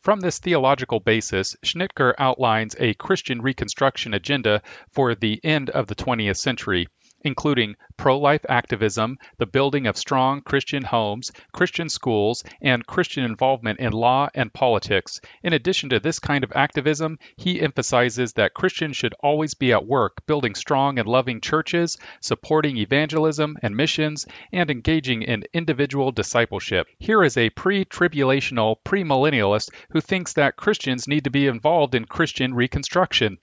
From 0.01 0.19
this 0.19 0.37
theological 0.37 0.99
basis, 0.99 1.55
Schnittger 1.63 2.13
outlines 2.17 2.75
a 2.77 2.93
Christian 2.95 3.41
Reconstruction 3.41 4.13
agenda 4.13 4.61
for 4.91 5.15
the 5.15 5.39
end 5.45 5.69
of 5.69 5.87
the 5.87 5.95
20th 5.95 6.35
century 6.35 6.87
including 7.23 7.75
pro 7.97 8.17
life 8.17 8.45
activism, 8.49 9.17
the 9.37 9.45
building 9.45 9.87
of 9.87 9.97
strong 9.97 10.41
Christian 10.41 10.83
homes, 10.83 11.31
Christian 11.51 11.89
schools, 11.89 12.43
and 12.61 12.85
Christian 12.85 13.23
involvement 13.23 13.79
in 13.79 13.93
law 13.93 14.29
and 14.35 14.53
politics. 14.53 15.21
In 15.41 15.53
addition 15.53 15.89
to 15.89 15.99
this 15.99 16.19
kind 16.19 16.43
of 16.43 16.51
activism, 16.55 17.17
he 17.37 17.61
emphasizes 17.61 18.33
that 18.33 18.53
Christians 18.53 18.97
should 18.97 19.15
always 19.21 19.53
be 19.53 19.71
at 19.71 19.85
work 19.85 20.25
building 20.25 20.55
strong 20.55 20.99
and 20.99 21.07
loving 21.07 21.41
churches, 21.41 21.97
supporting 22.19 22.77
evangelism 22.77 23.57
and 23.61 23.75
missions, 23.75 24.25
and 24.51 24.69
engaging 24.69 25.21
in 25.21 25.43
individual 25.53 26.11
discipleship. 26.11 26.87
Here 26.99 27.23
is 27.23 27.37
a 27.37 27.49
pre 27.51 27.85
tribulational 27.85 28.77
premillennialist 28.83 29.69
who 29.91 30.01
thinks 30.01 30.33
that 30.33 30.57
Christians 30.57 31.07
need 31.07 31.23
to 31.23 31.29
be 31.29 31.47
involved 31.47 31.95
in 31.95 32.05
Christian 32.05 32.53
reconstruction. 32.53 33.37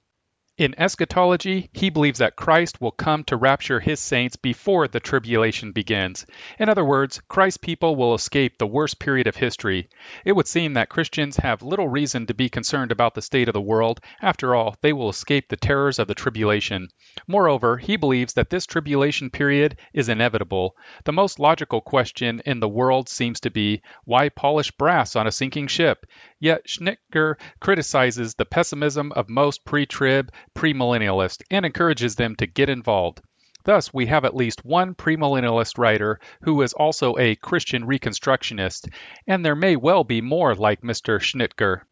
In 0.60 0.78
eschatology, 0.78 1.70
he 1.72 1.88
believes 1.88 2.18
that 2.18 2.36
Christ 2.36 2.82
will 2.82 2.90
come 2.90 3.24
to 3.24 3.36
rapture 3.38 3.80
his 3.80 3.98
saints 3.98 4.36
before 4.36 4.88
the 4.88 5.00
tribulation 5.00 5.72
begins. 5.72 6.26
In 6.58 6.68
other 6.68 6.84
words, 6.84 7.18
Christ's 7.28 7.56
people 7.56 7.96
will 7.96 8.14
escape 8.14 8.58
the 8.58 8.66
worst 8.66 8.98
period 8.98 9.26
of 9.26 9.36
history. 9.36 9.88
It 10.22 10.32
would 10.32 10.46
seem 10.46 10.74
that 10.74 10.90
Christians 10.90 11.38
have 11.38 11.62
little 11.62 11.88
reason 11.88 12.26
to 12.26 12.34
be 12.34 12.50
concerned 12.50 12.92
about 12.92 13.14
the 13.14 13.22
state 13.22 13.48
of 13.48 13.54
the 13.54 13.60
world. 13.62 14.00
After 14.20 14.54
all, 14.54 14.76
they 14.82 14.92
will 14.92 15.08
escape 15.08 15.48
the 15.48 15.56
terrors 15.56 15.98
of 15.98 16.08
the 16.08 16.14
tribulation. 16.14 16.88
Moreover, 17.26 17.78
he 17.78 17.96
believes 17.96 18.34
that 18.34 18.50
this 18.50 18.66
tribulation 18.66 19.30
period 19.30 19.78
is 19.94 20.10
inevitable. 20.10 20.76
The 21.04 21.12
most 21.14 21.38
logical 21.38 21.80
question 21.80 22.42
in 22.44 22.60
the 22.60 22.68
world 22.68 23.08
seems 23.08 23.40
to 23.40 23.50
be 23.50 23.80
why 24.04 24.28
polish 24.28 24.72
brass 24.72 25.16
on 25.16 25.26
a 25.26 25.32
sinking 25.32 25.68
ship? 25.68 26.04
Yet 26.38 26.66
Schnittger 26.66 27.36
criticizes 27.60 28.34
the 28.34 28.44
pessimism 28.44 29.10
of 29.12 29.30
most 29.30 29.64
pre 29.64 29.86
trib 29.86 30.30
premillennialist 30.54 31.42
and 31.50 31.64
encourages 31.64 32.16
them 32.16 32.36
to 32.36 32.46
get 32.46 32.68
involved. 32.68 33.20
Thus, 33.64 33.92
we 33.92 34.06
have 34.06 34.24
at 34.24 34.34
least 34.34 34.64
one 34.64 34.94
premillennialist 34.94 35.76
writer 35.76 36.18
who 36.42 36.62
is 36.62 36.72
also 36.72 37.16
a 37.18 37.36
Christian 37.36 37.86
Reconstructionist, 37.86 38.88
and 39.26 39.44
there 39.44 39.54
may 39.54 39.76
well 39.76 40.02
be 40.02 40.20
more 40.22 40.54
like 40.54 40.80
Mr. 40.80 41.20
Schnittger. 41.20 41.82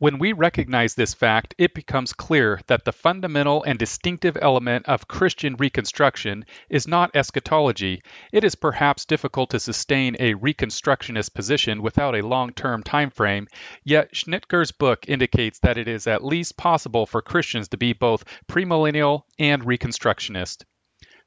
When 0.00 0.20
we 0.20 0.32
recognize 0.32 0.94
this 0.94 1.12
fact, 1.12 1.56
it 1.58 1.74
becomes 1.74 2.12
clear 2.12 2.60
that 2.68 2.84
the 2.84 2.92
fundamental 2.92 3.64
and 3.64 3.76
distinctive 3.76 4.38
element 4.40 4.86
of 4.86 5.08
Christian 5.08 5.56
Reconstruction 5.56 6.44
is 6.70 6.86
not 6.86 7.16
eschatology. 7.16 8.04
It 8.30 8.44
is 8.44 8.54
perhaps 8.54 9.04
difficult 9.04 9.50
to 9.50 9.58
sustain 9.58 10.14
a 10.20 10.34
Reconstructionist 10.34 11.34
position 11.34 11.82
without 11.82 12.14
a 12.14 12.24
long 12.24 12.52
term 12.52 12.84
time 12.84 13.10
frame, 13.10 13.48
yet 13.82 14.14
Schnittger's 14.14 14.70
book 14.70 15.04
indicates 15.08 15.58
that 15.58 15.78
it 15.78 15.88
is 15.88 16.06
at 16.06 16.24
least 16.24 16.56
possible 16.56 17.04
for 17.04 17.20
Christians 17.20 17.66
to 17.70 17.76
be 17.76 17.92
both 17.92 18.24
premillennial 18.46 19.22
and 19.36 19.64
Reconstructionist. 19.64 20.64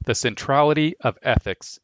The 0.06 0.14
centrality 0.14 0.94
of 0.98 1.18
ethics. 1.22 1.78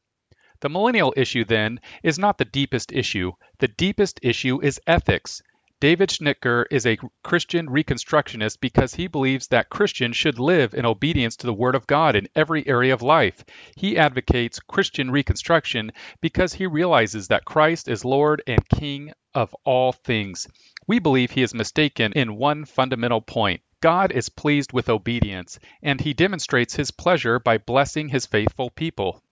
The 0.60 0.70
millennial 0.70 1.12
issue, 1.18 1.44
then, 1.44 1.80
is 2.02 2.18
not 2.18 2.38
the 2.38 2.46
deepest 2.46 2.92
issue. 2.92 3.32
The 3.58 3.68
deepest 3.68 4.20
issue 4.22 4.62
is 4.62 4.80
ethics. 4.86 5.42
David 5.80 6.08
Schnittger 6.08 6.64
is 6.72 6.86
a 6.86 6.98
Christian 7.22 7.68
Reconstructionist 7.68 8.58
because 8.60 8.94
he 8.94 9.06
believes 9.06 9.46
that 9.46 9.70
Christians 9.70 10.16
should 10.16 10.40
live 10.40 10.74
in 10.74 10.84
obedience 10.84 11.36
to 11.36 11.46
the 11.46 11.54
Word 11.54 11.76
of 11.76 11.86
God 11.86 12.16
in 12.16 12.28
every 12.34 12.66
area 12.66 12.92
of 12.92 13.00
life. 13.00 13.44
He 13.76 13.96
advocates 13.96 14.58
Christian 14.58 15.12
Reconstruction 15.12 15.92
because 16.20 16.54
he 16.54 16.66
realizes 16.66 17.28
that 17.28 17.44
Christ 17.44 17.86
is 17.86 18.04
Lord 18.04 18.42
and 18.48 18.68
King 18.68 19.12
of 19.34 19.54
all 19.62 19.92
things. 19.92 20.48
We 20.88 20.98
believe 20.98 21.30
he 21.30 21.42
is 21.42 21.54
mistaken 21.54 22.12
in 22.12 22.34
one 22.34 22.64
fundamental 22.64 23.20
point. 23.20 23.60
God 23.80 24.10
is 24.10 24.30
pleased 24.30 24.72
with 24.72 24.88
obedience, 24.88 25.60
and 25.80 26.00
he 26.00 26.12
demonstrates 26.12 26.74
his 26.74 26.90
pleasure 26.90 27.38
by 27.38 27.58
blessing 27.58 28.08
his 28.08 28.26
faithful 28.26 28.70
people. 28.70 29.22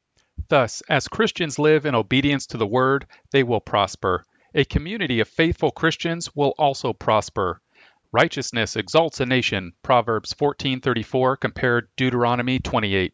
Thus, 0.48 0.80
as 0.88 1.08
Christians 1.08 1.58
live 1.58 1.86
in 1.86 1.96
obedience 1.96 2.46
to 2.48 2.56
the 2.56 2.68
Word, 2.68 3.08
they 3.32 3.42
will 3.42 3.58
prosper. 3.58 4.24
A 4.58 4.64
community 4.64 5.20
of 5.20 5.28
faithful 5.28 5.70
Christians 5.70 6.34
will 6.34 6.54
also 6.56 6.94
prosper. 6.94 7.60
Righteousness 8.10 8.74
exalts 8.74 9.20
a 9.20 9.26
nation. 9.26 9.74
Proverbs 9.82 10.32
14:34 10.32 11.38
compared 11.38 11.90
Deuteronomy 11.94 12.58
28. 12.60 13.12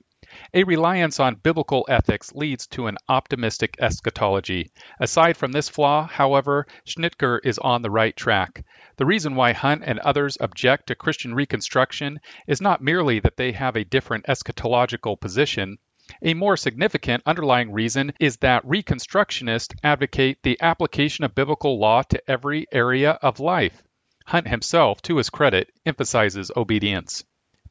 A 0.54 0.62
reliance 0.62 1.18
on 1.18 1.34
biblical 1.34 1.84
ethics 1.88 2.32
leads 2.32 2.68
to 2.68 2.86
an 2.86 2.96
optimistic 3.08 3.74
eschatology. 3.80 4.70
Aside 5.00 5.36
from 5.36 5.50
this 5.50 5.68
flaw, 5.68 6.06
however, 6.06 6.64
Schnittger 6.86 7.40
is 7.42 7.58
on 7.58 7.82
the 7.82 7.90
right 7.90 8.16
track. 8.16 8.64
The 8.96 9.04
reason 9.04 9.34
why 9.34 9.52
Hunt 9.52 9.82
and 9.84 9.98
others 9.98 10.38
object 10.40 10.86
to 10.86 10.94
Christian 10.94 11.34
Reconstruction 11.34 12.20
is 12.46 12.60
not 12.60 12.84
merely 12.84 13.18
that 13.18 13.36
they 13.36 13.50
have 13.50 13.74
a 13.74 13.82
different 13.82 14.26
eschatological 14.26 15.20
position, 15.20 15.78
a 16.20 16.34
more 16.34 16.56
significant 16.56 17.22
underlying 17.24 17.72
reason 17.72 18.12
is 18.20 18.36
that 18.38 18.66
Reconstructionists 18.66 19.74
advocate 19.82 20.42
the 20.42 20.60
application 20.60 21.24
of 21.24 21.34
biblical 21.34 21.78
law 21.78 22.02
to 22.02 22.30
every 22.30 22.66
area 22.72 23.12
of 23.22 23.40
life. 23.40 23.82
Hunt 24.26 24.48
himself, 24.48 25.00
to 25.02 25.16
his 25.16 25.30
credit, 25.30 25.70
emphasizes 25.86 26.50
obedience. 26.56 27.24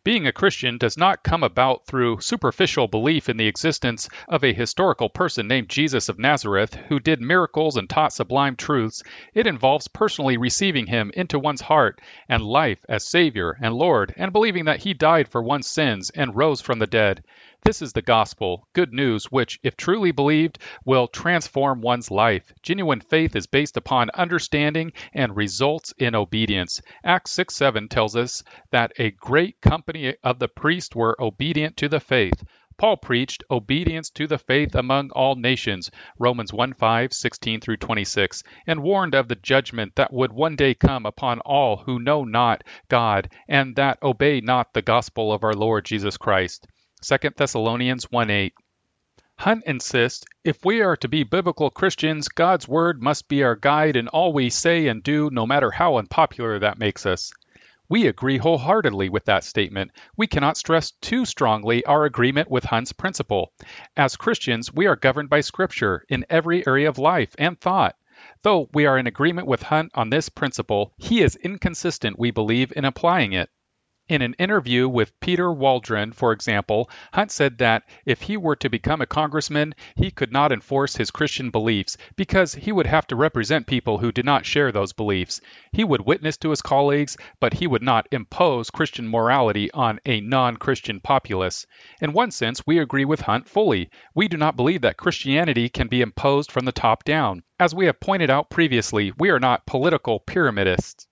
Being 0.04 0.26
a 0.26 0.32
Christian 0.32 0.80
does 0.80 0.98
not 0.98 1.22
come 1.24 1.44
about 1.44 1.86
through 1.86 2.22
superficial 2.22 2.88
belief 2.88 3.30
in 3.30 3.38
the 3.38 3.46
existence 3.46 4.10
of 4.28 4.44
a 4.44 4.52
historical 4.52 5.10
person 5.10 5.48
named 5.48 5.70
Jesus 5.70 6.10
of 6.10 6.18
Nazareth 6.18 6.74
who 6.74 7.00
did 7.00 7.22
miracles 7.22 7.78
and 7.78 7.88
taught 7.88 8.12
sublime 8.12 8.56
truths. 8.56 9.04
It 9.36 9.46
involves 9.46 9.88
personally 9.88 10.38
receiving 10.38 10.88
him 10.88 11.12
into 11.14 11.38
one's 11.38 11.62
heart 11.62 12.02
and 12.28 12.42
life 12.42 12.84
as 12.90 13.08
Savior 13.08 13.56
and 13.62 13.76
Lord 13.76 14.12
and 14.18 14.34
believing 14.34 14.66
that 14.66 14.80
he 14.80 14.96
died 14.96 15.28
for 15.28 15.44
one's 15.44 15.70
sins 15.70 16.10
and 16.10 16.36
rose 16.36 16.62
from 16.62 16.80
the 16.80 16.88
dead. 16.88 17.24
This 17.64 17.84
is 17.84 17.94
the 17.94 18.02
gospel, 18.02 18.68
good 18.74 18.92
news, 18.92 19.26
which, 19.26 19.60
if 19.62 19.78
truly 19.78 20.12
believed, 20.12 20.58
will 20.84 21.08
transform 21.08 21.82
one's 21.82 22.10
life. 22.10 22.52
Genuine 22.64 23.02
faith 23.02 23.36
is 23.36 23.46
based 23.46 23.78
upon 23.78 24.10
understanding 24.16 24.94
and 25.14 25.36
results 25.36 25.94
in 26.00 26.16
obedience. 26.16 26.82
Acts 27.04 27.30
6 27.34 27.54
7 27.56 27.88
tells 27.88 28.16
us 28.16 28.42
that 28.72 28.94
a 28.98 29.12
great 29.12 29.62
company 29.62 30.16
of 30.24 30.40
the 30.40 30.48
priests 30.48 30.96
were 30.96 31.16
obedient 31.22 31.78
to 31.78 31.88
the 31.88 32.00
faith. 32.00 32.44
Paul 32.78 32.98
preached 32.98 33.44
obedience 33.52 34.10
to 34.10 34.26
the 34.26 34.40
faith 34.40 34.74
among 34.74 35.12
all 35.12 35.36
nations, 35.36 35.92
Romans 36.18 36.52
1 36.52 36.74
5, 36.74 37.14
16 37.14 37.62
through 37.62 37.78
26, 37.78 38.42
and 38.66 38.82
warned 38.82 39.14
of 39.14 39.28
the 39.28 39.36
judgment 39.36 39.96
that 39.98 40.12
would 40.12 40.34
one 40.34 40.56
day 40.56 40.74
come 40.74 41.06
upon 41.06 41.40
all 41.42 41.78
who 41.78 42.00
know 42.00 42.24
not 42.24 42.64
God 42.90 43.30
and 43.48 43.76
that 43.76 44.02
obey 44.02 44.42
not 44.42 44.74
the 44.74 44.82
gospel 44.82 45.32
of 45.32 45.44
our 45.44 45.54
Lord 45.54 45.86
Jesus 45.86 46.18
Christ. 46.18 46.66
2 47.04 47.18
Thessalonians 47.36 48.06
1:8. 48.12 48.52
Hunt 49.40 49.64
insists 49.66 50.24
if 50.44 50.64
we 50.64 50.82
are 50.82 50.96
to 50.98 51.08
be 51.08 51.24
biblical 51.24 51.72
Christians, 51.72 52.28
God's 52.28 52.68
word 52.68 53.02
must 53.02 53.28
be 53.28 53.42
our 53.44 53.56
guide 53.56 53.96
in 53.96 54.08
all 54.08 54.34
we 54.34 54.52
say 54.52 54.88
and 54.88 55.02
do, 55.02 55.32
no 55.32 55.48
matter 55.48 55.72
how 55.72 55.98
unpopular 55.98 56.60
that 56.60 56.78
makes 56.78 57.08
us. 57.08 57.32
We 57.90 58.06
agree 58.06 58.38
wholeheartedly 58.38 59.10
with 59.10 59.26
that 59.26 59.44
statement. 59.44 59.92
We 60.16 60.28
cannot 60.28 60.58
stress 60.58 60.92
too 61.02 61.26
strongly 61.26 61.84
our 61.86 62.06
agreement 62.06 62.52
with 62.52 62.66
Hunt's 62.66 62.94
principle. 62.94 63.52
As 63.98 64.16
Christians, 64.16 64.72
we 64.72 64.86
are 64.86 64.96
governed 64.96 65.30
by 65.30 65.42
Scripture 65.42 66.06
in 66.08 66.24
every 66.30 66.66
area 66.68 66.88
of 66.88 67.00
life 67.00 67.36
and 67.40 67.60
thought. 67.60 67.96
Though 68.44 68.70
we 68.74 68.86
are 68.86 69.00
in 69.00 69.08
agreement 69.08 69.48
with 69.48 69.64
Hunt 69.64 69.92
on 69.96 70.12
this 70.12 70.30
principle, 70.30 70.94
he 71.00 71.24
is 71.24 71.36
inconsistent, 71.36 72.20
we 72.20 72.30
believe, 72.30 72.72
in 72.76 72.86
applying 72.86 73.34
it. 73.34 73.50
In 74.12 74.22
an 74.22 74.36
interview 74.38 74.90
with 74.90 75.18
Peter 75.22 75.54
Waldron, 75.54 76.12
for 76.12 76.34
example, 76.34 76.90
Hunt 77.14 77.32
said 77.32 77.60
that 77.60 77.84
if 78.06 78.24
he 78.24 78.36
were 78.36 78.58
to 78.58 78.70
become 78.70 79.00
a 79.00 79.06
congressman, 79.06 79.74
he 79.96 80.12
could 80.12 80.34
not 80.34 80.52
enforce 80.52 80.98
his 80.98 81.12
Christian 81.12 81.50
beliefs 81.50 81.96
because 82.18 82.54
he 82.54 82.74
would 82.74 82.88
have 82.88 83.08
to 83.08 83.16
represent 83.16 83.68
people 83.68 84.00
who 84.00 84.12
did 84.12 84.26
not 84.26 84.46
share 84.46 84.70
those 84.70 84.92
beliefs. 84.92 85.40
He 85.72 85.86
would 85.86 86.06
witness 86.06 86.36
to 86.40 86.50
his 86.50 86.62
colleagues, 86.62 87.16
but 87.40 87.54
he 87.54 87.68
would 87.68 87.84
not 87.84 88.10
impose 88.12 88.70
Christian 88.70 89.08
morality 89.08 89.72
on 89.72 90.02
a 90.06 90.20
non 90.20 90.58
Christian 90.58 91.00
populace. 91.00 91.66
In 92.02 92.12
one 92.12 92.32
sense, 92.32 92.68
we 92.68 92.80
agree 92.80 93.06
with 93.06 93.22
Hunt 93.22 93.48
fully. 93.48 93.90
We 94.14 94.28
do 94.28 94.36
not 94.36 94.58
believe 94.58 94.82
that 94.82 94.98
Christianity 94.98 95.70
can 95.70 95.88
be 95.88 96.02
imposed 96.02 96.52
from 96.52 96.66
the 96.66 96.74
top 96.74 97.06
down. 97.06 97.44
As 97.62 97.74
we 97.74 97.86
have 97.86 98.02
pointed 98.02 98.30
out 98.30 98.50
previously, 98.50 99.14
we 99.18 99.30
are 99.30 99.40
not 99.40 99.66
political 99.66 100.20
pyramidists. 100.20 101.08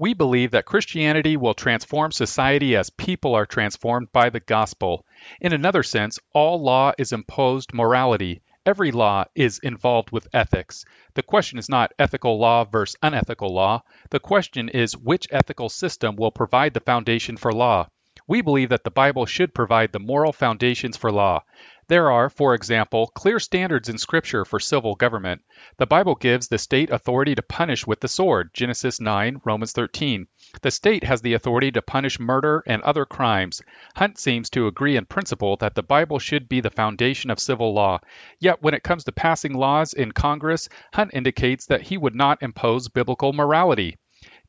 We 0.00 0.14
believe 0.14 0.52
that 0.52 0.64
Christianity 0.64 1.36
will 1.36 1.54
transform 1.54 2.12
society 2.12 2.76
as 2.76 2.88
people 2.88 3.34
are 3.34 3.46
transformed 3.46 4.12
by 4.12 4.30
the 4.30 4.38
gospel. 4.38 5.04
In 5.40 5.52
another 5.52 5.82
sense, 5.82 6.20
all 6.32 6.62
law 6.62 6.92
is 6.96 7.12
imposed 7.12 7.74
morality. 7.74 8.40
Every 8.64 8.92
law 8.92 9.24
is 9.34 9.58
involved 9.58 10.12
with 10.12 10.28
ethics. 10.32 10.84
The 11.14 11.24
question 11.24 11.58
is 11.58 11.68
not 11.68 11.92
ethical 11.98 12.38
law 12.38 12.62
versus 12.62 12.96
unethical 13.02 13.52
law. 13.52 13.82
The 14.10 14.20
question 14.20 14.68
is 14.68 14.96
which 14.96 15.26
ethical 15.32 15.68
system 15.68 16.14
will 16.14 16.30
provide 16.30 16.74
the 16.74 16.80
foundation 16.80 17.36
for 17.36 17.50
law. 17.50 17.88
We 18.28 18.40
believe 18.40 18.68
that 18.68 18.84
the 18.84 18.92
Bible 18.92 19.26
should 19.26 19.52
provide 19.52 19.90
the 19.90 19.98
moral 19.98 20.32
foundations 20.32 20.96
for 20.96 21.10
law. 21.10 21.42
There 21.88 22.10
are, 22.10 22.28
for 22.28 22.52
example, 22.52 23.06
clear 23.06 23.38
standards 23.38 23.88
in 23.88 23.96
Scripture 23.96 24.44
for 24.44 24.60
civil 24.60 24.94
government. 24.94 25.40
The 25.78 25.86
Bible 25.86 26.16
gives 26.16 26.48
the 26.48 26.58
state 26.58 26.90
authority 26.90 27.34
to 27.34 27.40
punish 27.40 27.86
with 27.86 28.00
the 28.00 28.08
sword, 28.08 28.50
Genesis 28.52 29.00
9, 29.00 29.40
Romans 29.42 29.72
13. 29.72 30.26
The 30.60 30.70
state 30.70 31.04
has 31.04 31.22
the 31.22 31.32
authority 31.32 31.70
to 31.72 31.80
punish 31.80 32.20
murder 32.20 32.62
and 32.66 32.82
other 32.82 33.06
crimes. 33.06 33.62
Hunt 33.96 34.18
seems 34.18 34.50
to 34.50 34.66
agree 34.66 34.96
in 34.96 35.06
principle 35.06 35.56
that 35.56 35.74
the 35.74 35.82
Bible 35.82 36.18
should 36.18 36.46
be 36.46 36.60
the 36.60 36.68
foundation 36.68 37.30
of 37.30 37.40
civil 37.40 37.72
law. 37.72 38.00
Yet 38.38 38.62
when 38.62 38.74
it 38.74 38.82
comes 38.82 39.04
to 39.04 39.12
passing 39.12 39.54
laws 39.54 39.94
in 39.94 40.12
Congress, 40.12 40.68
Hunt 40.92 41.12
indicates 41.14 41.64
that 41.68 41.80
he 41.80 41.96
would 41.96 42.14
not 42.14 42.42
impose 42.42 42.88
biblical 42.88 43.32
morality. 43.32 43.96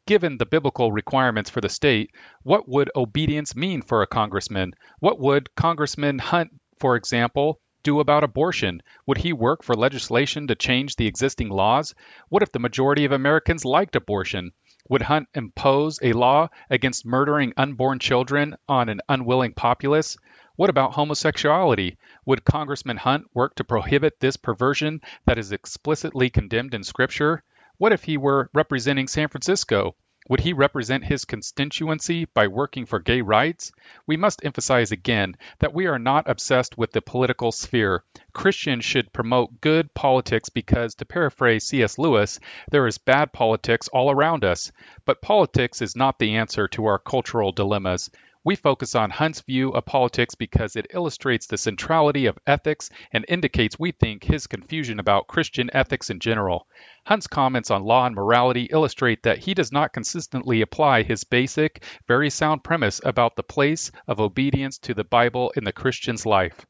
Given 0.06 0.40
the 0.40 0.46
biblical 0.46 0.92
requirements 0.92 1.50
for 1.50 1.62
the 1.62 1.70
state, 1.70 2.12
what 2.44 2.68
would 2.68 2.92
obedience 2.96 3.56
mean 3.56 3.82
for 3.82 4.02
a 4.02 4.08
congressman? 4.08 4.74
What 5.00 5.20
would 5.20 5.56
Congressman 5.56 6.20
Hunt 6.20 6.59
for 6.80 6.96
example, 6.96 7.60
do 7.82 8.00
about 8.00 8.24
abortion? 8.24 8.82
Would 9.06 9.20
he 9.20 9.32
work 9.34 9.64
for 9.64 9.74
legislation 9.74 10.48
to 10.48 10.56
change 10.56 10.96
the 10.96 11.08
existing 11.08 11.50
laws? 11.50 11.96
What 12.28 12.44
if 12.44 12.52
the 12.52 12.60
majority 12.60 13.06
of 13.06 13.12
Americans 13.12 13.64
liked 13.64 13.96
abortion? 13.96 14.52
Would 14.90 15.04
Hunt 15.04 15.30
impose 15.34 16.00
a 16.02 16.14
law 16.14 16.50
against 16.70 17.06
murdering 17.06 17.54
unborn 17.56 18.00
children 18.00 18.58
on 18.68 18.90
an 18.90 19.02
unwilling 19.08 19.54
populace? 19.54 20.18
What 20.56 20.70
about 20.70 20.94
homosexuality? 20.94 21.98
Would 22.26 22.44
Congressman 22.44 22.98
Hunt 22.98 23.28
work 23.34 23.56
to 23.56 23.64
prohibit 23.64 24.20
this 24.20 24.36
perversion 24.36 25.00
that 25.26 25.38
is 25.38 25.52
explicitly 25.52 26.30
condemned 26.30 26.74
in 26.74 26.84
Scripture? 26.84 27.44
What 27.78 27.94
if 27.94 28.04
he 28.04 28.18
were 28.18 28.50
representing 28.54 29.08
San 29.08 29.30
Francisco? 29.30 29.96
Would 30.30 30.42
he 30.42 30.54
represent 30.54 31.06
his 31.06 31.26
constituency 31.26 32.26
by 32.26 32.48
working 32.48 32.86
for 32.86 33.00
gay 33.00 33.22
rights? 33.22 33.72
We 34.06 34.16
must 34.16 34.46
emphasize 34.46 34.92
again 34.92 35.36
that 35.58 35.74
we 35.74 35.88
are 35.88 35.98
not 35.98 36.30
obsessed 36.30 36.78
with 36.78 36.92
the 36.92 37.02
political 37.02 37.52
sphere. 37.52 38.04
Christians 38.32 38.86
should 38.86 39.12
promote 39.12 39.60
good 39.60 39.92
politics 39.96 40.50
because, 40.50 40.94
to 40.96 41.06
paraphrase 41.06 41.66
C.S. 41.66 41.98
Lewis, 41.98 42.40
there 42.70 42.86
is 42.86 43.00
bad 43.00 43.34
politics 43.34 43.88
all 43.88 44.12
around 44.12 44.46
us. 44.46 44.72
But 45.04 45.24
politics 45.24 45.82
is 45.82 45.96
not 45.96 46.20
the 46.20 46.36
answer 46.36 46.68
to 46.68 46.86
our 46.86 47.00
cultural 47.00 47.52
dilemmas. 47.52 48.12
We 48.46 48.56
focus 48.56 48.96
on 48.96 49.10
Hunt's 49.10 49.42
view 49.42 49.72
of 49.72 49.86
politics 49.86 50.34
because 50.34 50.78
it 50.78 50.88
illustrates 50.94 51.46
the 51.46 51.58
centrality 51.58 52.26
of 52.26 52.40
ethics 52.48 52.90
and 53.12 53.26
indicates 53.28 53.78
we 53.78 53.92
think 53.92 54.24
his 54.24 54.48
confusion 54.48 54.98
about 54.98 55.28
Christian 55.28 55.70
ethics 55.74 56.10
in 56.10 56.20
general. 56.20 56.66
Hunt's 57.06 57.28
comments 57.28 57.70
on 57.70 57.84
law 57.84 58.06
and 58.06 58.16
morality 58.16 58.70
illustrate 58.72 59.24
that 59.24 59.40
he 59.40 59.54
does 59.54 59.74
not 59.74 59.92
consistently 59.92 60.62
apply 60.62 61.04
his 61.04 61.26
basic, 61.26 61.84
very 62.08 62.30
sound 62.30 62.64
premise 62.64 63.02
about 63.04 63.36
the 63.36 63.44
place 63.44 63.92
of 64.08 64.22
obedience 64.22 64.78
to 64.78 64.94
the 64.94 65.04
Bible 65.04 65.52
in 65.58 65.66
the 65.66 65.74
Christian's 65.74 66.26
life. 66.26 66.66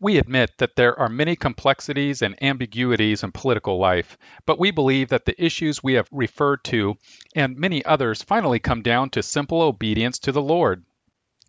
We 0.00 0.18
admit 0.18 0.58
that 0.58 0.74
there 0.76 0.98
are 0.98 1.08
many 1.08 1.36
complexities 1.36 2.20
and 2.20 2.42
ambiguities 2.42 3.22
in 3.22 3.30
political 3.30 3.78
life, 3.78 4.18
but 4.44 4.58
we 4.58 4.72
believe 4.72 5.08
that 5.10 5.24
the 5.24 5.42
issues 5.42 5.82
we 5.82 5.94
have 5.94 6.08
referred 6.10 6.64
to 6.64 6.96
and 7.36 7.56
many 7.56 7.84
others 7.84 8.22
finally 8.22 8.58
come 8.58 8.82
down 8.82 9.10
to 9.10 9.22
simple 9.22 9.62
obedience 9.62 10.18
to 10.20 10.32
the 10.32 10.42
Lord. 10.42 10.84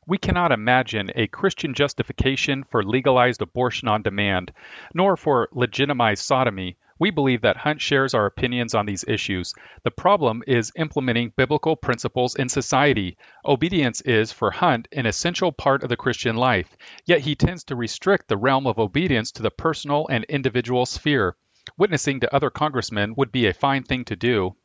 We 0.08 0.20
cannot 0.20 0.52
imagine 0.52 1.12
a 1.16 1.26
Christian 1.26 1.74
justification 1.74 2.64
for 2.64 2.84
legalized 2.84 3.42
abortion 3.42 3.88
on 3.88 4.04
demand, 4.04 4.54
nor 4.94 5.18
for 5.18 5.50
legitimized 5.52 6.24
sodomy, 6.24 6.78
we 7.00 7.12
believe 7.12 7.42
that 7.42 7.58
Hunt 7.58 7.82
shares 7.82 8.14
our 8.14 8.26
opinions 8.26 8.74
on 8.74 8.86
these 8.86 9.04
issues. 9.08 9.54
The 9.84 9.92
problem 9.92 10.44
is 10.48 10.72
implementing 10.78 11.34
biblical 11.36 11.76
principles 11.76 12.36
in 12.36 12.50
society. 12.50 13.18
Obedience 13.46 14.02
is, 14.02 14.32
for 14.32 14.52
Hunt, 14.52 14.88
an 14.92 15.06
essential 15.06 15.52
part 15.52 15.84
of 15.84 15.90
the 15.90 15.98
Christian 15.98 16.36
life, 16.36 16.76
yet 17.06 17.22
he 17.22 17.36
tends 17.36 17.64
to 17.66 17.76
restrict 17.76 18.28
the 18.28 18.38
realm 18.38 18.66
of 18.68 18.80
obedience 18.80 19.32
to 19.34 19.42
the 19.42 19.52
personal 19.52 20.08
and 20.10 20.24
individual 20.26 20.86
sphere. 20.86 21.36
Witnessing 21.78 22.20
to 22.20 22.34
other 22.34 22.50
congressmen 22.50 23.16
would 23.18 23.32
be 23.32 23.48
a 23.48 23.54
fine 23.54 23.84
thing 23.84 24.06
to 24.06 24.16
do. 24.16 24.56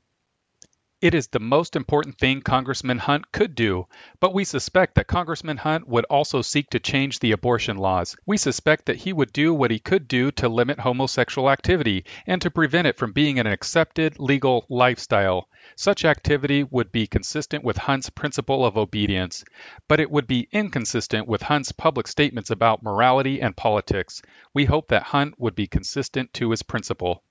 It 1.02 1.14
is 1.14 1.28
the 1.28 1.40
most 1.40 1.76
important 1.76 2.18
thing 2.18 2.42
Congressman 2.42 2.98
Hunt 2.98 3.32
could 3.32 3.54
do, 3.54 3.86
but 4.20 4.34
we 4.34 4.44
suspect 4.44 4.96
that 4.96 5.06
Congressman 5.06 5.56
Hunt 5.56 5.88
would 5.88 6.04
also 6.10 6.42
seek 6.42 6.68
to 6.70 6.78
change 6.78 7.20
the 7.20 7.32
abortion 7.32 7.78
laws. 7.78 8.18
We 8.26 8.36
suspect 8.36 8.84
that 8.84 8.96
he 8.96 9.14
would 9.14 9.32
do 9.32 9.54
what 9.54 9.70
he 9.70 9.78
could 9.78 10.06
do 10.08 10.30
to 10.32 10.50
limit 10.50 10.80
homosexual 10.80 11.48
activity 11.48 12.04
and 12.26 12.42
to 12.42 12.50
prevent 12.50 12.86
it 12.86 12.98
from 12.98 13.12
being 13.12 13.38
an 13.38 13.46
accepted 13.46 14.18
legal 14.18 14.66
lifestyle. 14.68 15.48
Such 15.74 16.04
activity 16.04 16.64
would 16.64 16.92
be 16.92 17.06
consistent 17.06 17.64
with 17.64 17.78
Hunt's 17.78 18.10
principle 18.10 18.66
of 18.66 18.76
obedience, 18.76 19.42
but 19.88 20.00
it 20.00 20.10
would 20.10 20.26
be 20.26 20.50
inconsistent 20.52 21.26
with 21.26 21.40
Hunt's 21.40 21.72
public 21.72 22.08
statements 22.08 22.50
about 22.50 22.82
morality 22.82 23.40
and 23.40 23.56
politics. 23.56 24.20
We 24.52 24.66
hope 24.66 24.88
that 24.88 25.04
Hunt 25.04 25.40
would 25.40 25.54
be 25.54 25.66
consistent 25.66 26.34
to 26.34 26.50
his 26.50 26.62
principle. 26.62 27.24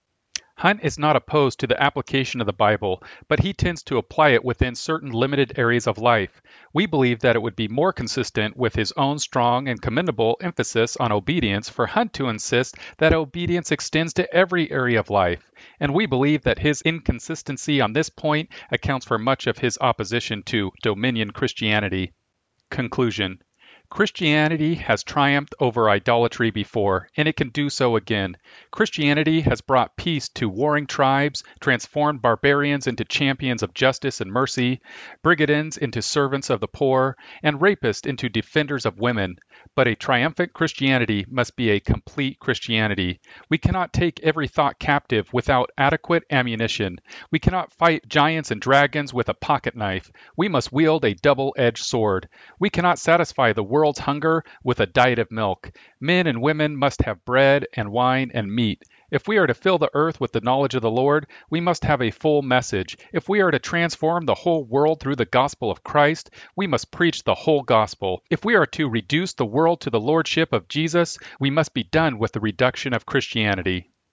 Hunt 0.60 0.82
is 0.84 1.00
not 1.00 1.16
opposed 1.16 1.62
to 1.62 1.68
the 1.68 1.82
application 1.82 2.42
of 2.42 2.46
the 2.46 2.52
Bible, 2.52 3.02
but 3.30 3.40
he 3.40 3.54
tends 3.54 3.82
to 3.84 3.98
apply 3.98 4.32
it 4.32 4.44
within 4.44 4.76
certain 4.76 5.10
limited 5.10 5.54
areas 5.58 5.88
of 5.88 5.98
life. 5.98 6.42
We 6.74 6.86
believe 6.86 7.22
that 7.22 7.38
it 7.38 7.42
would 7.42 7.56
be 7.56 7.70
more 7.70 7.94
consistent 7.94 8.58
with 8.58 8.76
his 8.76 8.92
own 8.98 9.20
strong 9.20 9.70
and 9.70 9.82
commendable 9.82 10.36
emphasis 10.42 10.98
on 10.98 11.14
obedience 11.14 11.70
for 11.70 11.88
Hunt 11.88 12.12
to 12.16 12.28
insist 12.28 12.76
that 12.98 13.14
obedience 13.14 13.72
extends 13.72 14.14
to 14.16 14.34
every 14.34 14.70
area 14.70 15.00
of 15.00 15.10
life. 15.10 15.50
And 15.80 15.94
we 15.94 16.08
believe 16.08 16.42
that 16.42 16.60
his 16.60 16.82
inconsistency 16.82 17.80
on 17.80 17.94
this 17.94 18.10
point 18.10 18.50
accounts 18.70 19.06
for 19.06 19.18
much 19.18 19.48
of 19.48 19.60
his 19.60 19.78
opposition 19.80 20.44
to 20.48 20.72
dominion 20.84 21.32
Christianity. 21.32 22.12
Conclusion 22.70 23.42
Christianity 23.92 24.76
has 24.76 25.04
triumphed 25.04 25.56
over 25.60 25.90
idolatry 25.90 26.52
before, 26.52 27.10
and 27.18 27.28
it 27.28 27.36
can 27.36 27.50
do 27.50 27.72
so 27.72 27.96
again. 27.96 28.38
Christianity 28.72 29.42
has 29.42 29.62
brought 29.62 29.98
peace 29.98 30.30
to 30.30 30.48
warring 30.48 30.86
tribes, 30.86 31.44
transformed 31.60 32.22
barbarians 32.22 32.86
into 32.86 33.04
champions 33.04 33.64
of 33.64 33.74
justice 33.74 34.22
and 34.22 34.32
mercy, 34.32 34.80
brigands 35.24 35.76
into 35.76 36.04
servants 36.04 36.52
of 36.52 36.60
the 36.60 36.68
poor, 36.68 37.18
and 37.42 37.60
rapists 37.60 38.06
into 38.06 38.30
defenders 38.30 38.86
of 38.86 39.00
women. 39.00 39.38
But 39.76 39.88
a 39.88 39.96
triumphant 39.96 40.54
Christianity 40.54 41.26
must 41.28 41.56
be 41.56 41.72
a 41.72 41.80
complete 41.80 42.40
Christianity. 42.40 43.20
We 43.50 43.58
cannot 43.58 43.92
take 43.92 44.20
every 44.22 44.48
thought 44.48 44.80
captive 44.80 45.34
without 45.34 45.72
adequate 45.78 46.24
ammunition. 46.30 47.00
We 47.32 47.40
cannot 47.40 47.74
fight 47.74 48.08
giants 48.08 48.52
and 48.52 48.62
dragons 48.62 49.14
with 49.14 49.30
a 49.30 49.34
pocket 49.34 49.76
knife. 49.76 50.12
We 50.38 50.48
must 50.48 50.72
wield 50.72 51.04
a 51.06 51.16
double 51.16 51.56
edged 51.58 51.84
sword. 51.84 52.30
We 52.60 52.70
cannot 52.70 53.00
satisfy 53.00 53.52
the 53.54 53.64
world's 53.80 54.00
hunger 54.00 54.44
with 54.62 54.82
a 54.82 54.86
diet 54.86 55.20
of 55.20 55.32
milk. 55.32 55.72
Men 56.02 56.28
and 56.28 56.42
women 56.42 56.76
must 56.76 57.02
have 57.04 57.24
bread 57.24 57.66
and 57.74 57.90
wine 57.94 58.30
and 58.34 58.54
meat. 58.54 58.84
If 59.10 59.26
we 59.26 59.38
are 59.38 59.48
to 59.48 59.54
fill 59.54 59.78
the 59.78 59.90
earth 59.94 60.20
with 60.20 60.34
the 60.34 60.42
knowledge 60.42 60.76
of 60.76 60.82
the 60.82 60.92
Lord, 60.92 61.28
we 61.50 61.62
must 61.62 61.86
have 61.86 62.02
a 62.02 62.12
full 62.12 62.42
message. 62.42 62.98
If 63.14 63.30
we 63.30 63.40
are 63.40 63.52
to 63.52 63.58
transform 63.58 64.26
the 64.26 64.36
whole 64.36 64.66
world 64.66 65.00
through 65.00 65.16
the 65.16 65.24
gospel 65.24 65.72
of 65.72 65.82
Christ, 65.82 66.30
we 66.58 66.68
must 66.68 66.92
preach 66.92 67.24
the 67.24 67.36
whole 67.36 67.64
gospel. 67.64 68.22
If 68.30 68.44
we 68.44 68.56
are 68.56 68.68
to 68.68 68.90
reduce 68.90 69.32
the 69.34 69.46
world 69.46 69.80
to 69.82 69.90
the 69.90 70.00
lordship 70.00 70.52
of 70.52 70.68
Jesus, 70.68 71.18
we 71.40 71.50
must 71.50 71.74
be 71.74 71.84
done 71.84 72.20
with 72.20 72.34
the 72.34 72.42
reduction 72.42 72.94
of 72.94 73.06
Christianity. 73.06 73.89